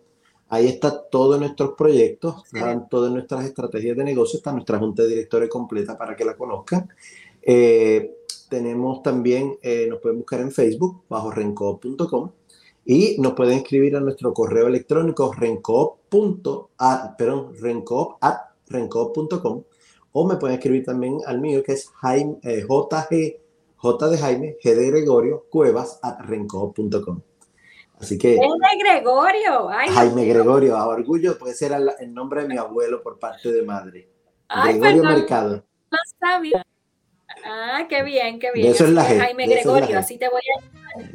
Ahí 0.50 0.68
está 0.68 1.10
todos 1.10 1.40
nuestros 1.40 1.72
proyectos, 1.78 2.44
están 2.46 2.90
todas 2.90 3.12
nuestras 3.12 3.46
estrategias 3.46 3.96
de 3.96 4.04
negocio, 4.04 4.38
está 4.38 4.52
nuestra 4.52 4.80
junta 4.80 5.04
de 5.04 5.10
directores 5.10 5.50
completa 5.50 5.98
para 5.98 6.16
que 6.16 6.26
la 6.26 6.36
conozcan. 6.36 6.90
Eh, 7.42 8.18
tenemos 8.50 9.02
también, 9.02 9.58
eh, 9.62 9.88
nos 9.90 10.00
pueden 10.00 10.20
buscar 10.20 10.42
en 10.42 10.52
Facebook 10.52 11.04
bajo 11.08 11.32
rencoop.com 11.32 12.32
y 12.86 13.16
nos 13.20 13.34
pueden 13.34 13.60
escribir 13.60 13.96
a 13.96 14.02
nuestro 14.02 14.34
correo 14.34 14.68
electrónico 14.68 15.32
rencoop.at, 15.32 17.16
perdón, 17.18 17.54
rencoop.com 18.68 19.64
o 20.12 20.28
me 20.28 20.36
pueden 20.36 20.58
escribir 20.58 20.84
también 20.84 21.20
al 21.26 21.40
mío 21.40 21.64
que 21.64 21.74
es 21.74 21.88
Jaime, 22.02 22.40
eh, 22.44 22.66
JG 22.68 23.40
J 23.82 24.10
de 24.10 24.18
Jaime, 24.20 24.58
G 24.64 24.76
de 24.76 24.88
Gregorio, 24.92 25.48
cuevas 25.50 26.00
at 26.04 26.20
renco.com. 26.20 27.22
Así 28.00 28.18
que. 28.18 28.38
Jaime 28.38 28.84
Gregorio. 28.84 29.70
Jaime 29.70 30.26
Gregorio, 30.26 30.78
a 30.78 30.88
orgullo, 30.88 31.38
puede 31.40 31.56
ser 31.56 31.72
el 32.00 32.14
nombre 32.14 32.44
de 32.44 32.48
mi 32.48 32.58
abuelo 32.58 33.02
por 33.02 33.18
parte 33.18 33.52
de 33.52 33.64
madre. 33.64 34.08
Gregorio 34.64 35.04
Mercado. 35.04 35.64
No 35.92 35.98
sabía. 36.20 36.64
Ah, 37.44 37.88
qué 37.90 38.04
bien, 38.04 38.40
qué 38.40 38.52
bien. 38.52 38.68
eso 38.72 38.84
es 38.84 38.92
la 38.92 39.04
Jaime 39.04 39.48
Gregorio, 39.48 39.98
así 39.98 40.18
te 40.18 40.30
voy 40.30 40.42
a 40.42 40.62
llamar. 40.62 41.12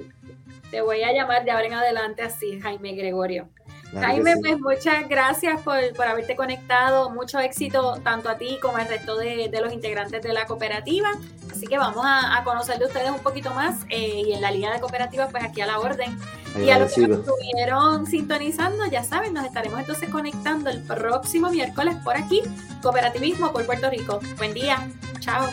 Te 0.70 0.80
voy 0.80 1.02
a 1.02 1.12
llamar 1.12 1.44
de 1.44 1.52
ahora 1.52 1.66
en 1.66 1.74
adelante 1.74 2.22
así, 2.22 2.58
Jaime 2.60 2.94
Gregorio. 2.94 3.48
Jaime, 3.92 4.36
pues 4.38 4.58
muchas 4.60 5.08
gracias 5.08 5.60
por, 5.62 5.76
por, 5.94 6.06
haberte 6.06 6.36
conectado. 6.36 7.10
Mucho 7.10 7.38
éxito 7.38 8.00
tanto 8.02 8.28
a 8.28 8.36
ti 8.36 8.58
como 8.60 8.76
al 8.76 8.88
resto 8.88 9.16
de, 9.16 9.48
de 9.48 9.60
los 9.60 9.72
integrantes 9.72 10.22
de 10.22 10.32
la 10.32 10.46
cooperativa. 10.46 11.10
Así 11.50 11.66
que 11.66 11.78
vamos 11.78 12.04
a, 12.04 12.36
a 12.36 12.44
conocer 12.44 12.78
de 12.78 12.86
ustedes 12.86 13.10
un 13.10 13.20
poquito 13.20 13.50
más 13.54 13.84
eh, 13.88 14.22
y 14.26 14.32
en 14.32 14.42
la 14.42 14.50
línea 14.50 14.72
de 14.72 14.80
cooperativas, 14.80 15.30
pues 15.30 15.42
aquí 15.42 15.60
a 15.60 15.66
la 15.66 15.78
orden. 15.78 16.18
Y 16.58 16.70
a 16.70 16.78
los 16.78 16.92
que 16.94 17.04
estuvieron 17.04 18.06
sintonizando, 18.06 18.86
ya 18.86 19.04
saben, 19.04 19.34
nos 19.34 19.44
estaremos 19.44 19.78
entonces 19.80 20.08
conectando 20.08 20.70
el 20.70 20.82
próximo 20.82 21.50
miércoles 21.50 21.96
por 22.02 22.16
aquí, 22.16 22.42
Cooperativismo 22.82 23.52
por 23.52 23.66
Puerto 23.66 23.90
Rico. 23.90 24.20
Buen 24.38 24.54
día. 24.54 24.88
Chao. 25.20 25.46